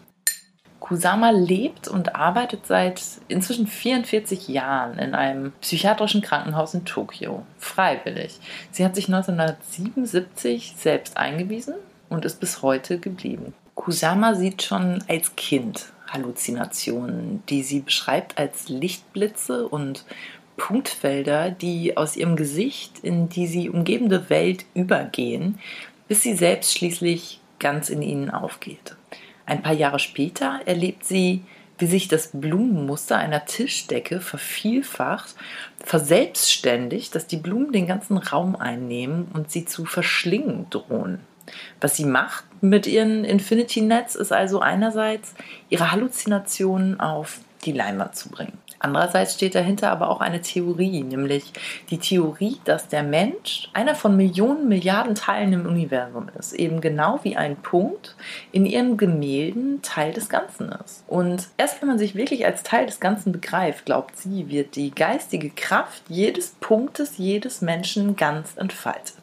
Kusama 0.81 1.31
lebt 1.31 1.89
und 1.89 2.15
arbeitet 2.15 2.67
seit 2.67 3.03
inzwischen 3.29 3.67
44 3.67 4.49
Jahren 4.49 4.99
in 4.99 5.15
einem 5.15 5.53
psychiatrischen 5.61 6.23
Krankenhaus 6.23 6.75
in 6.75 6.85
Tokio, 6.85 7.45
freiwillig. 7.59 8.39
Sie 8.71 8.85
hat 8.85 8.95
sich 8.95 9.09
1977 9.09 10.75
selbst 10.77 11.17
eingewiesen 11.17 11.75
und 12.09 12.25
ist 12.25 12.41
bis 12.41 12.63
heute 12.63 12.99
geblieben. 12.99 13.55
Kusama 13.75 14.35
sieht 14.35 14.63
schon 14.63 15.05
als 15.09 15.37
Kind 15.37 15.93
Halluzinationen, 16.09 17.43
die 17.49 17.63
sie 17.63 17.81
beschreibt 17.81 18.39
als 18.39 18.69
Lichtblitze 18.69 19.69
und 19.69 20.05
Punktfelder, 20.57 21.51
die 21.51 21.97
aus 21.97 22.17
ihrem 22.17 22.37
Gesicht 22.37 22.99
in 23.01 23.29
die 23.29 23.47
sie 23.47 23.71
umgebende 23.71 24.31
Welt 24.31 24.65
übergehen, 24.75 25.59
bis 26.09 26.23
sie 26.23 26.35
selbst 26.35 26.77
schließlich 26.77 27.41
ganz 27.59 27.91
in 27.91 28.03
ihnen 28.03 28.31
aufgeht. 28.31 28.97
Ein 29.49 29.63
paar 29.63 29.73
Jahre 29.73 29.99
später 29.99 30.61
erlebt 30.67 31.07
sie, 31.07 31.43
wie 31.79 31.87
sich 31.87 32.07
das 32.07 32.33
Blumenmuster 32.35 33.17
einer 33.17 33.47
Tischdecke 33.47 34.21
vervielfacht, 34.21 35.35
verselbstständigt, 35.83 37.15
dass 37.15 37.27
die 37.27 37.39
Blumen 37.39 37.73
den 37.73 37.87
ganzen 37.87 38.19
Raum 38.19 38.57
einnehmen 38.57 39.27
und 39.33 39.51
sie 39.51 39.65
zu 39.65 39.87
verschlingen 39.87 40.67
drohen. 40.69 41.21
Was 41.81 41.97
sie 41.97 42.05
macht 42.05 42.45
mit 42.61 42.87
ihren 42.87 43.25
Infinity 43.25 43.81
Nets 43.81 44.17
ist 44.17 44.33
also 44.33 44.61
einerseits 44.61 45.33
ihre 45.71 45.93
Halluzinationen 45.93 47.01
auf 47.01 47.41
die 47.65 47.73
Leinwand 47.73 48.17
zu 48.17 48.29
bringen. 48.29 48.59
Andererseits 48.81 49.35
steht 49.35 49.55
dahinter 49.55 49.91
aber 49.91 50.09
auch 50.09 50.21
eine 50.21 50.41
Theorie, 50.41 51.03
nämlich 51.03 51.53
die 51.91 51.99
Theorie, 51.99 52.59
dass 52.65 52.89
der 52.89 53.03
Mensch 53.03 53.69
einer 53.73 53.95
von 53.95 54.17
Millionen 54.17 54.69
Milliarden 54.69 55.15
Teilen 55.15 55.53
im 55.53 55.67
Universum 55.67 56.29
ist, 56.39 56.53
eben 56.53 56.81
genau 56.81 57.19
wie 57.25 57.37
ein 57.37 57.57
Punkt 57.57 58.15
in 58.53 58.67
ihren 58.67 58.97
Gemälden 58.97 59.83
Teil 59.83 60.13
des 60.13 60.29
Ganzen 60.29 60.71
ist. 60.85 61.03
Und 61.09 61.49
erst 61.57 61.81
wenn 61.81 61.89
man 61.89 61.99
sich 61.99 62.15
wirklich 62.15 62.47
als 62.47 62.63
Teil 62.63 62.87
des 62.87 63.01
Ganzen 63.01 63.33
begreift, 63.33 63.87
glaubt 63.87 64.17
sie, 64.17 64.49
wird 64.49 64.77
die 64.77 64.93
geistige 64.93 65.51
Kraft 65.51 66.03
jedes 66.09 66.51
Punktes, 66.61 67.19
jedes 67.19 67.61
Menschen 67.61 68.15
ganz 68.15 68.57
entfaltet. 68.57 69.15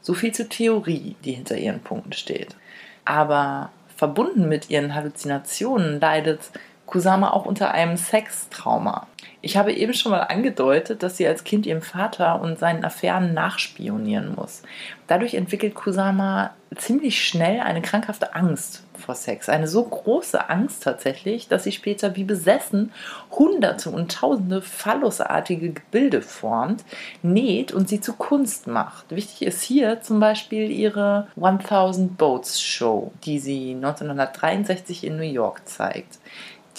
So 0.00 0.14
viel 0.14 0.32
zur 0.32 0.48
Theorie, 0.48 1.16
die 1.24 1.32
hinter 1.32 1.56
ihren 1.56 1.80
Punkten 1.80 2.12
steht. 2.12 2.56
Aber 3.04 3.70
verbunden 3.96 4.48
mit 4.48 4.70
ihren 4.70 4.94
Halluzinationen 4.94 6.00
leidet 6.00 6.50
Kusama 6.92 7.30
auch 7.30 7.46
unter 7.46 7.70
einem 7.70 7.96
Sextrauma. 7.96 9.06
Ich 9.40 9.56
habe 9.56 9.72
eben 9.72 9.94
schon 9.94 10.12
mal 10.12 10.20
angedeutet, 10.20 11.02
dass 11.02 11.16
sie 11.16 11.26
als 11.26 11.42
Kind 11.42 11.64
ihrem 11.64 11.80
Vater 11.80 12.38
und 12.42 12.58
seinen 12.58 12.84
Affären 12.84 13.32
nachspionieren 13.32 14.34
muss. 14.34 14.62
Dadurch 15.06 15.32
entwickelt 15.32 15.74
Kusama 15.74 16.50
ziemlich 16.76 17.26
schnell 17.26 17.60
eine 17.60 17.80
krankhafte 17.80 18.34
Angst 18.34 18.84
vor 18.94 19.14
Sex. 19.14 19.48
Eine 19.48 19.68
so 19.68 19.84
große 19.84 20.50
Angst 20.50 20.82
tatsächlich, 20.82 21.48
dass 21.48 21.64
sie 21.64 21.72
später 21.72 22.14
wie 22.14 22.24
besessen 22.24 22.92
hunderte 23.30 23.88
und 23.88 24.12
tausende 24.12 24.60
phallusartige 24.60 25.70
Gebilde 25.70 26.20
formt, 26.20 26.84
näht 27.22 27.72
und 27.72 27.88
sie 27.88 28.02
zu 28.02 28.12
Kunst 28.12 28.66
macht. 28.66 29.10
Wichtig 29.10 29.46
ist 29.46 29.62
hier 29.62 30.02
zum 30.02 30.20
Beispiel 30.20 30.70
ihre 30.70 31.28
1000 31.40 32.18
Boats 32.18 32.60
Show, 32.60 33.12
die 33.24 33.38
sie 33.38 33.74
1963 33.74 35.04
in 35.04 35.16
New 35.16 35.22
York 35.22 35.66
zeigt 35.66 36.18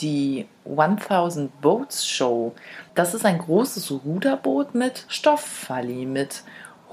die 0.02 0.48
1000 0.66 1.62
Boats 1.62 2.08
Show. 2.08 2.54
Das 2.96 3.14
ist 3.14 3.26
ein 3.26 3.38
großes 3.38 3.92
Ruderboot 3.92 4.76
mit 4.76 5.06
Stofffalli, 5.08 6.06
mit 6.06 6.44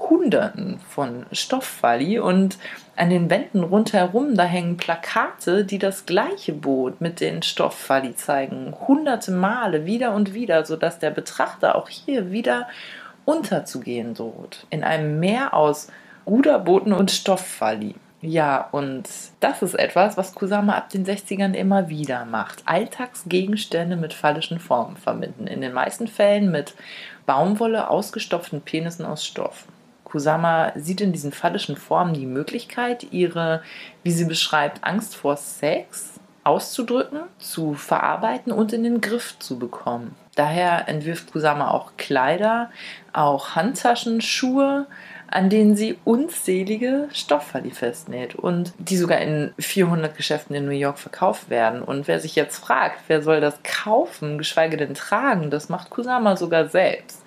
Hunderten 0.09 0.79
von 0.89 1.25
Stofffalli 1.31 2.19
und 2.19 2.57
an 2.95 3.09
den 3.09 3.29
Wänden 3.29 3.63
rundherum, 3.63 4.35
da 4.35 4.43
hängen 4.43 4.77
Plakate, 4.77 5.63
die 5.63 5.79
das 5.79 6.05
gleiche 6.05 6.53
Boot 6.53 7.01
mit 7.01 7.19
den 7.19 7.43
Stofffalli 7.43 8.15
zeigen, 8.15 8.73
hunderte 8.87 9.31
Male 9.31 9.85
wieder 9.85 10.13
und 10.13 10.33
wieder, 10.33 10.65
sodass 10.65 10.99
der 10.99 11.11
Betrachter 11.11 11.75
auch 11.75 11.87
hier 11.87 12.31
wieder 12.31 12.67
unterzugehen 13.25 14.13
droht. 14.13 14.65
In 14.69 14.83
einem 14.83 15.19
Meer 15.19 15.53
aus 15.53 15.87
Ruderbooten 16.25 16.93
und 16.93 17.11
Stofffalli. 17.11 17.95
Ja, 18.21 18.69
und 18.71 19.09
das 19.39 19.63
ist 19.63 19.73
etwas, 19.73 20.15
was 20.15 20.35
Kusama 20.35 20.73
ab 20.75 20.89
den 20.89 21.05
60ern 21.05 21.53
immer 21.53 21.89
wieder 21.89 22.25
macht. 22.25 22.61
Alltagsgegenstände 22.65 23.95
mit 23.95 24.13
phallischen 24.13 24.59
Formen 24.59 24.95
verbinden. 24.95 25.47
In 25.47 25.61
den 25.61 25.73
meisten 25.73 26.07
Fällen 26.07 26.51
mit 26.51 26.75
Baumwolle 27.25 27.89
ausgestopften 27.89 28.61
Penissen 28.61 29.05
aus 29.05 29.25
Stoff. 29.25 29.65
Kusama 30.03 30.73
sieht 30.75 31.01
in 31.01 31.13
diesen 31.13 31.31
phallischen 31.31 31.77
Formen 31.77 32.13
die 32.13 32.27
Möglichkeit, 32.27 33.07
ihre, 33.11 33.63
wie 34.03 34.11
sie 34.11 34.25
beschreibt, 34.25 34.83
Angst 34.83 35.15
vor 35.15 35.37
Sex 35.37 36.19
auszudrücken, 36.43 37.21
zu 37.39 37.73
verarbeiten 37.73 38.51
und 38.51 38.73
in 38.73 38.83
den 38.83 39.01
Griff 39.01 39.37
zu 39.39 39.57
bekommen. 39.57 40.15
Daher 40.35 40.87
entwirft 40.87 41.31
Kusama 41.31 41.71
auch 41.71 41.93
Kleider, 41.97 42.69
auch 43.13 43.55
Handtaschen, 43.55 44.21
Schuhe, 44.21 44.87
an 45.31 45.49
denen 45.49 45.75
sie 45.75 45.97
unzählige 46.03 47.07
Stofffalli 47.13 47.71
festnäht 47.71 48.35
und 48.35 48.73
die 48.77 48.97
sogar 48.97 49.19
in 49.19 49.53
400 49.57 50.15
Geschäften 50.15 50.55
in 50.55 50.65
New 50.65 50.71
York 50.71 50.99
verkauft 50.99 51.49
werden. 51.49 51.81
Und 51.81 52.07
wer 52.07 52.19
sich 52.19 52.35
jetzt 52.35 52.57
fragt, 52.57 52.99
wer 53.07 53.21
soll 53.21 53.41
das 53.41 53.55
kaufen, 53.63 54.37
geschweige 54.37 54.77
denn 54.77 54.93
tragen, 54.93 55.49
das 55.49 55.69
macht 55.69 55.89
Kusama 55.89 56.35
sogar 56.35 56.67
selbst. 56.67 57.23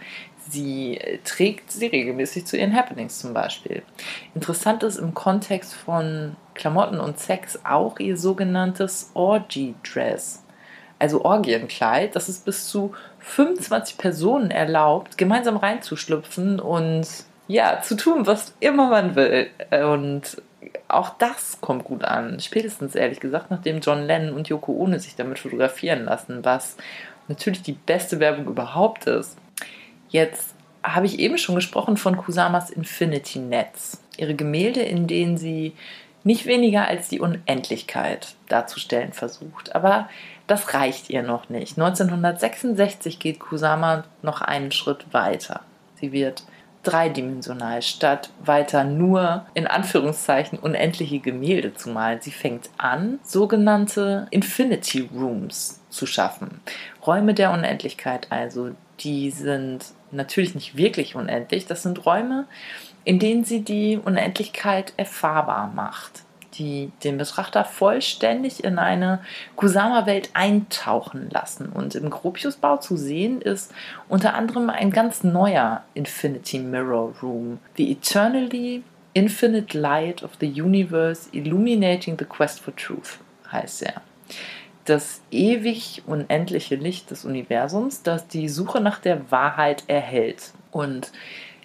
Sie 0.50 1.00
trägt 1.24 1.72
sie 1.72 1.86
regelmäßig 1.86 2.44
zu 2.44 2.58
ihren 2.58 2.76
Happenings 2.76 3.18
zum 3.18 3.32
Beispiel. 3.32 3.82
Interessant 4.34 4.82
ist 4.82 4.98
im 4.98 5.14
Kontext 5.14 5.72
von 5.72 6.36
Klamotten 6.52 7.00
und 7.00 7.18
Sex 7.18 7.58
auch 7.64 7.98
ihr 7.98 8.18
sogenanntes 8.18 9.10
Orgy 9.14 9.74
Dress 9.82 10.44
also 10.98 11.24
Orgienkleid, 11.24 12.16
das 12.16 12.28
ist 12.28 12.44
bis 12.44 12.68
zu 12.68 12.94
25 13.18 13.98
Personen 13.98 14.50
erlaubt, 14.50 15.18
gemeinsam 15.18 15.56
reinzuschlüpfen 15.56 16.60
und 16.60 17.06
ja, 17.46 17.80
zu 17.83 17.96
tun, 17.96 18.26
was 18.26 18.54
immer 18.61 18.88
man 18.88 19.14
will. 19.14 19.48
Und 19.70 20.42
auch 20.88 21.11
das 21.18 21.61
kommt 21.61 21.85
gut 21.85 22.04
an. 22.04 22.40
Spätestens 22.40 22.94
ehrlich 22.94 23.20
gesagt, 23.20 23.50
nachdem 23.50 23.80
John 23.80 24.07
Lennon 24.07 24.35
und 24.35 24.48
Yoko 24.48 24.72
Ono 24.72 24.98
sich 24.98 25.16
damit 25.16 25.38
fotografieren 25.38 26.04
lassen, 26.04 26.44
was 26.44 26.76
natürlich 27.28 27.62
die 27.62 27.72
beste 27.72 28.20
Werbung 28.20 28.46
überhaupt 28.46 29.07
ist. 29.07 29.37
Jetzt 30.09 30.54
habe 30.83 31.07
ich 31.07 31.18
eben 31.18 31.38
schon 31.38 31.54
gesprochen 31.54 31.96
von 31.96 32.16
Kusamas 32.16 32.70
Infinity 32.70 33.38
Nets. 33.38 34.00
Ihre 34.16 34.35
Gemälde, 34.35 34.80
in 34.80 35.07
denen 35.07 35.37
sie 35.37 35.74
nicht 36.22 36.46
weniger 36.46 36.87
als 36.87 37.09
die 37.09 37.20
Unendlichkeit 37.20 38.35
darzustellen 38.48 39.12
versucht. 39.12 39.74
Aber 39.74 40.09
das 40.46 40.74
reicht 40.74 41.11
ihr 41.11 41.22
noch 41.22 41.48
nicht. 41.48 41.78
1966 41.78 43.18
geht 43.18 43.40
Kusama 43.40 44.04
noch 44.22 44.40
einen 44.40 44.72
Schritt 44.72 45.12
weiter. 45.12 45.61
Sie 46.00 46.12
wird 46.12 46.44
dreidimensional, 46.84 47.82
statt 47.82 48.30
weiter 48.44 48.84
nur 48.84 49.46
in 49.54 49.66
Anführungszeichen 49.66 50.58
unendliche 50.58 51.18
Gemälde 51.18 51.74
zu 51.74 51.90
malen. 51.90 52.20
Sie 52.20 52.30
fängt 52.30 52.70
an, 52.76 53.18
sogenannte 53.22 54.26
Infinity 54.30 55.08
Rooms 55.14 55.80
zu 55.90 56.06
schaffen. 56.06 56.60
Räume 57.06 57.34
der 57.34 57.52
Unendlichkeit 57.52 58.28
also, 58.30 58.70
die 59.00 59.30
sind 59.30 59.86
natürlich 60.12 60.54
nicht 60.54 60.76
wirklich 60.76 61.16
unendlich, 61.16 61.66
das 61.66 61.82
sind 61.82 62.06
Räume, 62.06 62.46
in 63.04 63.18
denen 63.18 63.44
sie 63.44 63.62
die 63.62 63.98
Unendlichkeit 64.02 64.92
erfahrbar 64.96 65.72
macht 65.74 66.23
die 66.58 66.90
den 67.02 67.18
Betrachter 67.18 67.64
vollständig 67.64 68.64
in 68.64 68.78
eine 68.78 69.20
Kusama-Welt 69.56 70.30
eintauchen 70.34 71.28
lassen. 71.30 71.68
Und 71.68 71.94
im 71.94 72.10
Gropius-Bau 72.10 72.78
zu 72.78 72.96
sehen 72.96 73.40
ist 73.40 73.72
unter 74.08 74.34
anderem 74.34 74.70
ein 74.70 74.90
ganz 74.90 75.24
neuer 75.24 75.82
Infinity 75.94 76.58
Mirror 76.58 77.14
Room, 77.22 77.58
The 77.76 77.92
Eternally 77.92 78.82
Infinite 79.14 79.78
Light 79.78 80.22
of 80.22 80.32
the 80.40 80.60
Universe 80.60 81.28
Illuminating 81.32 82.16
the 82.18 82.24
Quest 82.24 82.60
for 82.60 82.74
Truth, 82.74 83.18
heißt 83.50 83.82
er. 83.82 84.02
Das 84.84 85.22
ewig 85.30 86.02
unendliche 86.06 86.74
Licht 86.74 87.10
des 87.10 87.24
Universums, 87.24 88.02
das 88.02 88.26
die 88.26 88.48
Suche 88.48 88.80
nach 88.80 88.98
der 88.98 89.30
Wahrheit 89.30 89.84
erhält. 89.86 90.52
Und 90.72 91.10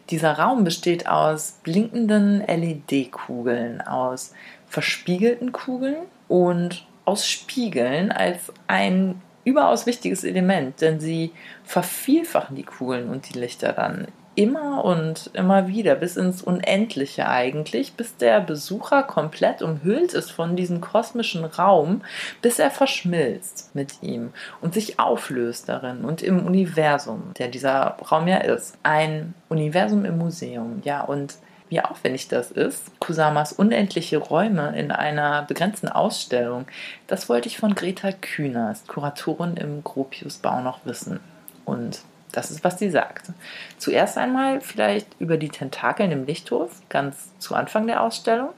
dieser 0.09 0.33
Raum 0.33 0.63
besteht 0.63 1.07
aus 1.07 1.59
blinkenden 1.63 2.39
LED-Kugeln, 2.39 3.81
aus 3.81 4.33
verspiegelten 4.69 5.51
Kugeln 5.51 5.97
und 6.27 6.85
aus 7.05 7.27
Spiegeln 7.27 8.11
als 8.11 8.53
ein 8.67 9.21
überaus 9.43 9.85
wichtiges 9.85 10.23
Element, 10.23 10.79
denn 10.81 10.99
sie 10.99 11.31
vervielfachen 11.63 12.55
die 12.55 12.63
Kugeln 12.63 13.09
und 13.09 13.33
die 13.33 13.39
Lichter 13.39 13.73
dann 13.73 14.07
immer 14.35 14.85
und 14.85 15.31
immer 15.33 15.67
wieder 15.67 15.95
bis 15.95 16.15
ins 16.15 16.41
Unendliche 16.41 17.27
eigentlich, 17.27 17.93
bis 17.93 18.15
der 18.15 18.39
Besucher 18.39 19.03
komplett 19.03 19.61
umhüllt 19.61 20.13
ist 20.13 20.31
von 20.31 20.55
diesem 20.55 20.79
kosmischen 20.79 21.43
Raum, 21.43 22.01
bis 22.41 22.57
er 22.57 22.71
verschmilzt 22.71 23.75
mit 23.75 24.01
ihm 24.01 24.31
und 24.61 24.73
sich 24.73 24.97
auflöst 24.97 25.67
darin 25.67 26.05
und 26.05 26.21
im 26.21 26.45
Universum, 26.45 27.33
der 27.37 27.49
dieser 27.49 27.97
Raum 28.09 28.27
ja 28.29 28.37
ist. 28.37 28.77
Ein 28.83 29.33
Universum 29.49 30.05
im 30.05 30.17
Museum, 30.17 30.81
ja, 30.85 31.01
und 31.01 31.35
wie 31.69 31.81
aufwendig 31.81 32.27
das 32.27 32.51
ist, 32.51 32.99
Kusamas 32.99 33.53
unendliche 33.53 34.17
Räume 34.17 34.77
in 34.77 34.91
einer 34.91 35.43
begrenzten 35.43 35.87
Ausstellung, 35.87 36.65
das 37.07 37.29
wollte 37.29 37.47
ich 37.47 37.57
von 37.57 37.75
Greta 37.75 38.11
Kühners, 38.11 38.85
Kuratorin 38.87 39.55
im 39.55 39.83
Gropiusbau, 39.83 40.61
noch 40.61 40.85
wissen. 40.85 41.19
Und 41.65 42.01
das 42.31 42.51
ist, 42.51 42.63
was 42.63 42.79
sie 42.79 42.89
sagt. 42.89 43.31
Zuerst 43.77 44.17
einmal 44.17 44.61
vielleicht 44.61 45.07
über 45.19 45.37
die 45.37 45.49
Tentakeln 45.49 46.11
im 46.11 46.25
Lichthof, 46.25 46.71
ganz 46.89 47.37
zu 47.39 47.55
Anfang 47.55 47.87
der 47.87 48.03
Ausstellung. 48.03 48.49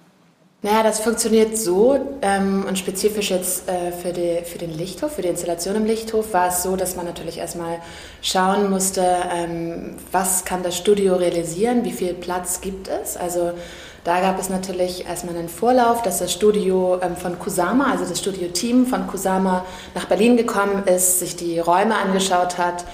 Naja, 0.63 0.83
das 0.83 0.99
funktioniert 0.99 1.57
so 1.57 1.97
ähm, 2.21 2.65
und 2.67 2.77
spezifisch 2.77 3.31
jetzt 3.31 3.67
äh, 3.67 3.91
für, 3.91 4.13
die, 4.13 4.45
für 4.45 4.59
den 4.59 4.69
Lichthof, 4.77 5.13
für 5.15 5.23
die 5.23 5.27
Installation 5.29 5.75
im 5.75 5.85
Lichthof 5.85 6.33
war 6.33 6.49
es 6.49 6.61
so, 6.61 6.75
dass 6.75 6.95
man 6.95 7.07
natürlich 7.07 7.39
erstmal 7.39 7.79
schauen 8.21 8.69
musste, 8.69 9.03
ähm, 9.33 9.95
was 10.11 10.45
kann 10.45 10.61
das 10.61 10.77
Studio 10.77 11.15
realisieren, 11.15 11.83
wie 11.83 11.91
viel 11.91 12.13
Platz 12.13 12.61
gibt 12.61 12.89
es. 12.89 13.17
Also 13.17 13.53
da 14.03 14.21
gab 14.21 14.39
es 14.39 14.49
natürlich 14.49 15.07
erstmal 15.07 15.35
einen 15.35 15.49
Vorlauf, 15.49 16.03
dass 16.03 16.19
das 16.19 16.31
Studio 16.31 16.99
ähm, 17.01 17.15
von 17.15 17.39
Kusama, 17.39 17.89
also 17.91 18.05
das 18.05 18.19
Studio-Team 18.19 18.85
von 18.85 19.07
Kusama 19.07 19.65
nach 19.95 20.05
Berlin 20.05 20.37
gekommen 20.37 20.83
ist, 20.85 21.21
sich 21.21 21.35
die 21.35 21.57
Räume 21.57 21.95
angeschaut 21.95 22.59
hat 22.59 22.85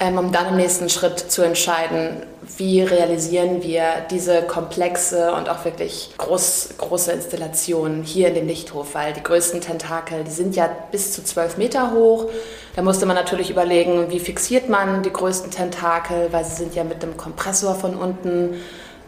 um 0.00 0.30
dann 0.30 0.48
im 0.48 0.56
nächsten 0.56 0.88
Schritt 0.88 1.18
zu 1.18 1.42
entscheiden, 1.42 2.22
wie 2.56 2.82
realisieren 2.82 3.62
wir 3.62 3.82
diese 4.10 4.42
komplexe 4.42 5.32
und 5.32 5.48
auch 5.48 5.64
wirklich 5.64 6.10
groß, 6.18 6.70
große 6.78 7.12
Installation 7.12 8.02
hier 8.04 8.28
in 8.28 8.34
dem 8.34 8.46
Lichthof, 8.46 8.94
weil 8.94 9.12
die 9.12 9.22
größten 9.22 9.60
Tentakel, 9.60 10.22
die 10.24 10.30
sind 10.30 10.54
ja 10.54 10.70
bis 10.92 11.12
zu 11.12 11.24
zwölf 11.24 11.56
Meter 11.56 11.92
hoch. 11.92 12.26
Da 12.76 12.82
musste 12.82 13.06
man 13.06 13.16
natürlich 13.16 13.50
überlegen, 13.50 14.10
wie 14.10 14.20
fixiert 14.20 14.68
man 14.68 15.02
die 15.02 15.12
größten 15.12 15.50
Tentakel, 15.50 16.28
weil 16.30 16.44
sie 16.44 16.54
sind 16.54 16.76
ja 16.76 16.84
mit 16.84 17.02
einem 17.02 17.16
Kompressor 17.16 17.74
von 17.74 17.96
unten, 17.96 18.54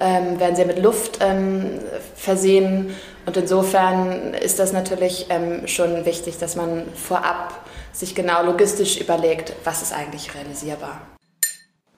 ähm, 0.00 0.40
werden 0.40 0.56
sie 0.56 0.62
ja 0.62 0.66
mit 0.66 0.82
Luft 0.82 1.18
ähm, 1.20 1.78
versehen. 2.14 2.94
Und 3.26 3.36
insofern 3.36 4.34
ist 4.34 4.58
das 4.58 4.72
natürlich 4.72 5.26
ähm, 5.28 5.66
schon 5.66 6.04
wichtig, 6.04 6.38
dass 6.38 6.56
man 6.56 6.84
vorab 6.94 7.60
sich 7.92 8.14
genau 8.14 8.42
logistisch 8.44 9.00
überlegt, 9.00 9.54
was 9.64 9.82
ist 9.82 9.92
eigentlich 9.92 10.34
realisierbar. 10.34 11.00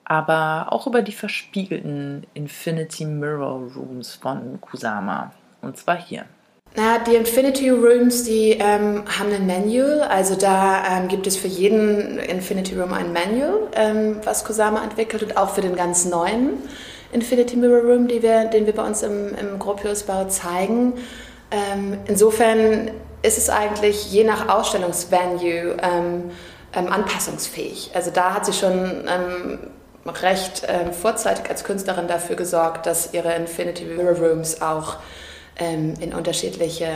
Aber 0.05 0.67
auch 0.71 0.85
über 0.85 1.01
die 1.01 1.13
verspiegelten 1.13 2.27
Infinity 2.33 3.05
Mirror 3.05 3.71
Rooms 3.75 4.15
von 4.15 4.59
Kusama. 4.59 5.31
Und 5.61 5.77
zwar 5.77 5.97
hier. 5.97 6.25
Na, 6.75 6.97
die 6.97 7.15
Infinity 7.15 7.69
Rooms, 7.69 8.23
die 8.23 8.51
ähm, 8.51 9.03
haben 9.07 9.31
ein 9.31 9.45
Manual. 9.45 10.01
Also 10.01 10.35
da 10.35 10.83
ähm, 10.87 11.07
gibt 11.07 11.27
es 11.27 11.37
für 11.37 11.47
jeden 11.47 12.17
Infinity 12.17 12.75
Room 12.75 12.93
ein 12.93 13.13
Manual, 13.13 13.69
ähm, 13.75 14.17
was 14.23 14.43
Kusama 14.43 14.83
entwickelt 14.83 15.23
und 15.23 15.37
auch 15.37 15.51
für 15.51 15.61
den 15.61 15.75
ganz 15.75 16.05
neuen 16.05 16.57
Infinity 17.13 17.55
Mirror 17.55 17.81
Room, 17.81 18.09
wir, 18.09 18.45
den 18.45 18.65
wir 18.65 18.73
bei 18.73 18.85
uns 18.85 19.03
im, 19.03 19.35
im 19.35 19.59
Gropiusbau 19.59 20.25
zeigen. 20.25 20.93
Ähm, 21.51 21.99
insofern 22.05 22.91
ist 23.21 23.37
es 23.37 23.49
eigentlich 23.49 24.11
je 24.11 24.23
nach 24.23 24.49
Ausstellungsvenue 24.49 25.77
ähm, 25.81 26.31
ähm, 26.73 26.87
anpassungsfähig. 26.91 27.91
Also 27.93 28.11
da 28.11 28.33
hat 28.33 28.45
sie 28.45 28.53
schon 28.53 29.07
ähm, 29.07 29.59
recht 30.05 30.63
ähm, 30.67 30.91
vorzeitig 30.91 31.49
als 31.49 31.63
Künstlerin 31.63 32.07
dafür 32.07 32.35
gesorgt, 32.35 32.85
dass 32.85 33.13
ihre 33.13 33.33
Infinity 33.35 33.85
Mirror 33.85 34.17
Rooms 34.17 34.61
auch 34.61 34.97
ähm, 35.57 35.93
in 35.99 36.13
unterschiedliche 36.13 36.89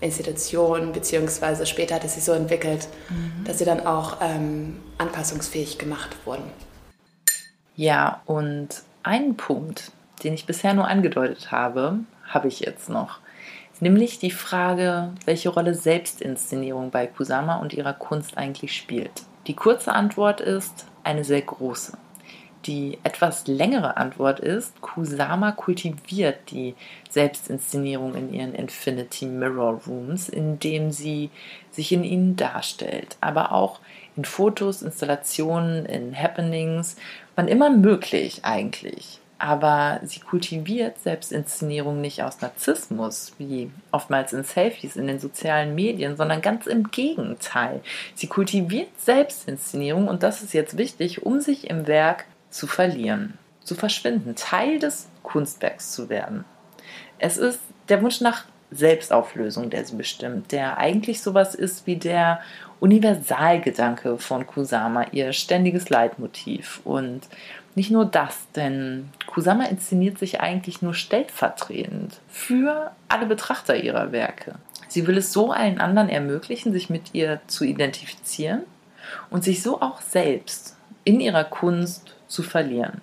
Institutionen, 0.00 0.92
beziehungsweise 0.92 1.66
später 1.66 1.96
hat 1.96 2.04
es 2.04 2.14
sich 2.14 2.24
so 2.24 2.32
entwickelt, 2.32 2.88
mhm. 3.08 3.44
dass 3.44 3.58
sie 3.58 3.64
dann 3.64 3.86
auch 3.86 4.16
anpassungsfähig 4.98 5.78
gemacht 5.78 6.16
wurden. 6.24 6.44
Ja, 7.76 8.22
und 8.24 8.68
einen 9.06 9.36
Punkt, 9.36 9.92
den 10.24 10.34
ich 10.34 10.46
bisher 10.46 10.74
nur 10.74 10.88
angedeutet 10.88 11.52
habe, 11.52 12.00
habe 12.28 12.48
ich 12.48 12.60
jetzt 12.60 12.88
noch 12.88 13.20
nämlich 13.80 14.18
die 14.18 14.30
Frage, 14.30 15.12
welche 15.24 15.50
Rolle 15.50 15.74
Selbstinszenierung 15.74 16.90
bei 16.90 17.06
Kusama 17.06 17.56
und 17.56 17.72
ihrer 17.72 17.92
Kunst 17.92 18.38
eigentlich 18.38 18.74
spielt. 18.76 19.24
Die 19.46 19.54
kurze 19.54 19.92
Antwort 19.92 20.40
ist 20.40 20.86
eine 21.04 21.24
sehr 21.24 21.42
große. 21.42 21.96
Die 22.64 22.98
etwas 23.04 23.46
längere 23.46 23.96
Antwort 23.96 24.40
ist, 24.40 24.80
Kusama 24.80 25.52
kultiviert 25.52 26.50
die 26.50 26.74
Selbstinszenierung 27.08 28.16
in 28.16 28.32
ihren 28.32 28.54
Infinity 28.54 29.26
Mirror 29.26 29.82
Rooms, 29.86 30.28
indem 30.28 30.90
sie 30.90 31.30
sich 31.70 31.92
in 31.92 32.02
ihnen 32.02 32.34
darstellt, 32.34 33.16
aber 33.20 33.52
auch 33.52 33.78
in 34.16 34.24
Fotos, 34.24 34.82
Installationen, 34.82 35.86
in 35.86 36.20
Happenings, 36.20 36.96
wann 37.36 37.48
immer 37.48 37.70
möglich 37.70 38.40
eigentlich 38.44 39.20
aber 39.38 40.00
sie 40.02 40.20
kultiviert 40.20 40.98
Selbstinszenierung 40.98 42.00
nicht 42.00 42.22
aus 42.22 42.40
Narzissmus, 42.40 43.32
wie 43.38 43.70
oftmals 43.92 44.32
in 44.32 44.44
Selfies 44.44 44.96
in 44.96 45.06
den 45.06 45.18
sozialen 45.18 45.74
Medien, 45.74 46.16
sondern 46.16 46.40
ganz 46.40 46.66
im 46.66 46.90
Gegenteil. 46.90 47.82
Sie 48.14 48.28
kultiviert 48.28 48.88
Selbstinszenierung 48.98 50.08
und 50.08 50.22
das 50.22 50.42
ist 50.42 50.54
jetzt 50.54 50.78
wichtig, 50.78 51.26
um 51.26 51.40
sich 51.40 51.68
im 51.68 51.86
Werk 51.86 52.24
zu 52.50 52.66
verlieren, 52.66 53.36
zu 53.62 53.74
verschwinden, 53.74 54.34
Teil 54.36 54.78
des 54.78 55.08
Kunstwerks 55.22 55.92
zu 55.92 56.08
werden. 56.08 56.44
Es 57.18 57.36
ist 57.36 57.60
der 57.88 58.02
Wunsch 58.02 58.20
nach 58.20 58.44
Selbstauflösung, 58.70 59.70
der 59.70 59.84
sie 59.84 59.96
bestimmt, 59.96 60.52
der 60.52 60.78
eigentlich 60.78 61.20
sowas 61.20 61.54
ist 61.54 61.86
wie 61.86 61.96
der 61.96 62.40
Universalgedanke 62.80 64.18
von 64.18 64.46
Kusama, 64.46 65.06
ihr 65.12 65.32
ständiges 65.32 65.88
Leitmotiv. 65.88 66.80
Und 66.84 67.22
nicht 67.74 67.90
nur 67.90 68.04
das, 68.04 68.50
denn 68.54 69.10
Kusama 69.26 69.64
inszeniert 69.64 70.18
sich 70.18 70.40
eigentlich 70.40 70.82
nur 70.82 70.94
stellvertretend 70.94 72.20
für 72.28 72.90
alle 73.08 73.26
Betrachter 73.26 73.76
ihrer 73.76 74.12
Werke. 74.12 74.56
Sie 74.88 75.06
will 75.06 75.18
es 75.18 75.32
so 75.32 75.52
allen 75.52 75.80
anderen 75.80 76.08
ermöglichen, 76.08 76.72
sich 76.72 76.90
mit 76.90 77.14
ihr 77.14 77.40
zu 77.46 77.64
identifizieren 77.64 78.62
und 79.30 79.44
sich 79.44 79.62
so 79.62 79.80
auch 79.80 80.00
selbst 80.00 80.76
in 81.04 81.20
ihrer 81.20 81.44
Kunst 81.44 82.14
zu 82.28 82.42
verlieren. 82.42 83.00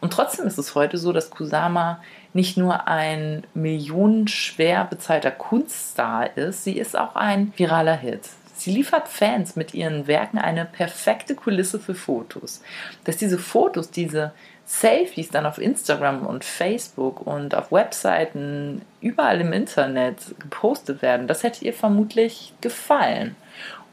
Und 0.00 0.12
trotzdem 0.12 0.46
ist 0.46 0.58
es 0.58 0.74
heute 0.74 0.98
so, 0.98 1.12
dass 1.12 1.30
Kusama 1.30 2.02
nicht 2.34 2.56
nur 2.56 2.88
ein 2.88 3.44
millionenschwer 3.54 4.84
bezahlter 4.84 5.30
Kunststar 5.30 6.36
ist, 6.36 6.64
sie 6.64 6.78
ist 6.78 6.98
auch 6.98 7.14
ein 7.14 7.52
viraler 7.56 7.96
Hit. 7.96 8.28
Sie 8.54 8.70
liefert 8.70 9.08
Fans 9.08 9.56
mit 9.56 9.74
ihren 9.74 10.06
Werken 10.06 10.38
eine 10.38 10.64
perfekte 10.64 11.34
Kulisse 11.34 11.80
für 11.80 11.94
Fotos. 11.94 12.62
Dass 13.04 13.16
diese 13.16 13.38
Fotos, 13.38 13.90
diese 13.90 14.32
Selfies 14.64 15.30
dann 15.30 15.46
auf 15.46 15.58
Instagram 15.58 16.24
und 16.24 16.44
Facebook 16.44 17.26
und 17.26 17.54
auf 17.54 17.72
Webseiten 17.72 18.82
überall 19.00 19.40
im 19.40 19.52
Internet 19.52 20.34
gepostet 20.38 21.02
werden, 21.02 21.26
das 21.26 21.42
hätte 21.42 21.64
ihr 21.64 21.74
vermutlich 21.74 22.54
gefallen. 22.60 23.34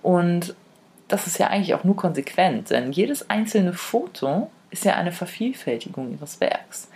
Und 0.04 0.56
das 1.08 1.25
ist 1.25 1.39
ja 1.39 1.47
eigentlich 1.47 1.73
auch 1.73 1.84
nur 1.84 1.95
konsequent, 1.95 2.69
denn 2.69 2.91
jedes 2.91 3.30
einzelne 3.30 3.73
Foto 3.73 4.52
ist 4.69 4.86
ja 4.86 4.95
eine 4.95 5.12
Vervielfältigung 5.12 6.12
ihres 6.12 6.39
Werks. 6.39 6.89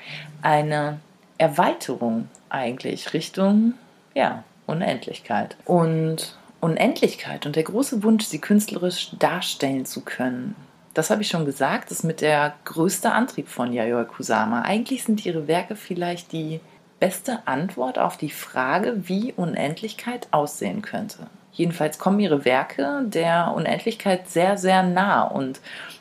Eine 0.43 0.99
Erweiterung 1.37 2.29
eigentlich 2.49 3.13
Richtung, 3.13 3.73
ja, 4.13 4.43
Unendlichkeit. 4.65 5.57
Und 5.65 6.37
Unendlichkeit 6.61 7.45
und 7.45 7.55
der 7.55 7.63
große 7.63 8.03
Wunsch, 8.03 8.25
sie 8.25 8.39
künstlerisch 8.39 9.11
darstellen 9.19 9.85
zu 9.85 10.01
können. 10.01 10.55
Das 10.93 11.09
habe 11.09 11.23
ich 11.23 11.27
schon 11.27 11.45
gesagt, 11.45 11.91
ist 11.91 12.03
mit 12.03 12.21
der 12.21 12.53
größte 12.65 13.11
Antrieb 13.11 13.49
von 13.49 13.73
Yayoi 13.73 14.05
Kusama. 14.05 14.61
Eigentlich 14.61 15.03
sind 15.03 15.25
ihre 15.25 15.47
Werke 15.47 15.75
vielleicht 15.75 16.31
die 16.31 16.61
beste 16.99 17.45
Antwort 17.47 17.99
auf 17.99 18.15
die 18.15 18.29
Frage, 18.29 19.07
wie 19.09 19.33
Unendlichkeit 19.33 20.27
aussehen 20.31 20.81
könnte. 20.81 21.27
Jedenfalls 21.51 21.99
kommen 21.99 22.19
ihre 22.19 22.45
Werke 22.45 23.01
der 23.05 23.53
Unendlichkeit 23.55 24.29
sehr, 24.29 24.57
sehr 24.57 24.83
nah 24.83 25.23
und 25.23 25.59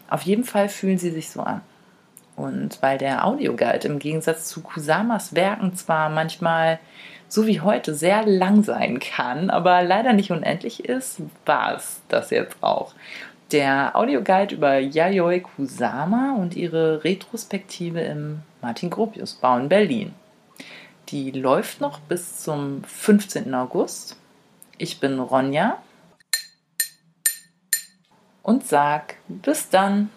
auf 0.09 0.23
jeden 0.23 0.45
Fall 0.45 0.69
fühlen 0.69 0.99
sie 0.99 1.11
sich 1.11 1.31
so 1.31 1.41
an. 1.41 1.63
Und 2.37 2.81
weil 2.81 2.99
der 2.99 3.27
Audioguide 3.27 3.89
im 3.89 3.99
Gegensatz 3.99 4.49
zu 4.49 4.63
Kusamas 4.63 5.35
Werken 5.35 5.75
zwar 5.75 6.09
manchmal 6.09 6.79
so 7.29 7.47
wie 7.47 7.61
heute 7.61 7.95
sehr 7.95 8.27
lang 8.27 8.63
sein 8.63 9.01
kann, 9.01 9.49
aber 9.49 9.83
leider 9.83 10.13
nicht 10.13 10.31
unendlich 10.31 10.85
ist, 10.85 11.23
war 11.47 11.77
es 11.77 12.03
das 12.09 12.31
jetzt 12.31 12.57
auch. 12.63 12.95
Der 13.53 13.97
Audioguide 13.97 14.55
über 14.55 14.79
Yayoi 14.79 15.41
Kusama 15.41 16.37
und 16.39 16.57
ihre 16.57 17.05
Retrospektive 17.05 18.01
im 18.01 18.43
Martin 18.61 18.91
Gropius 18.91 19.35
Bau 19.35 19.57
in 19.59 19.69
Berlin. 19.69 20.15
Die 21.09 21.31
läuft 21.31 21.81
noch 21.81 22.01
bis 22.01 22.39
zum 22.43 22.85
15. 22.85 23.55
August. 23.55 24.17
Ich 24.79 25.01
bin 25.01 25.19
Ronja 25.19 25.79
und 28.43 28.67
sag 28.67 29.17
bis 29.29 29.69
dann. 29.69 30.11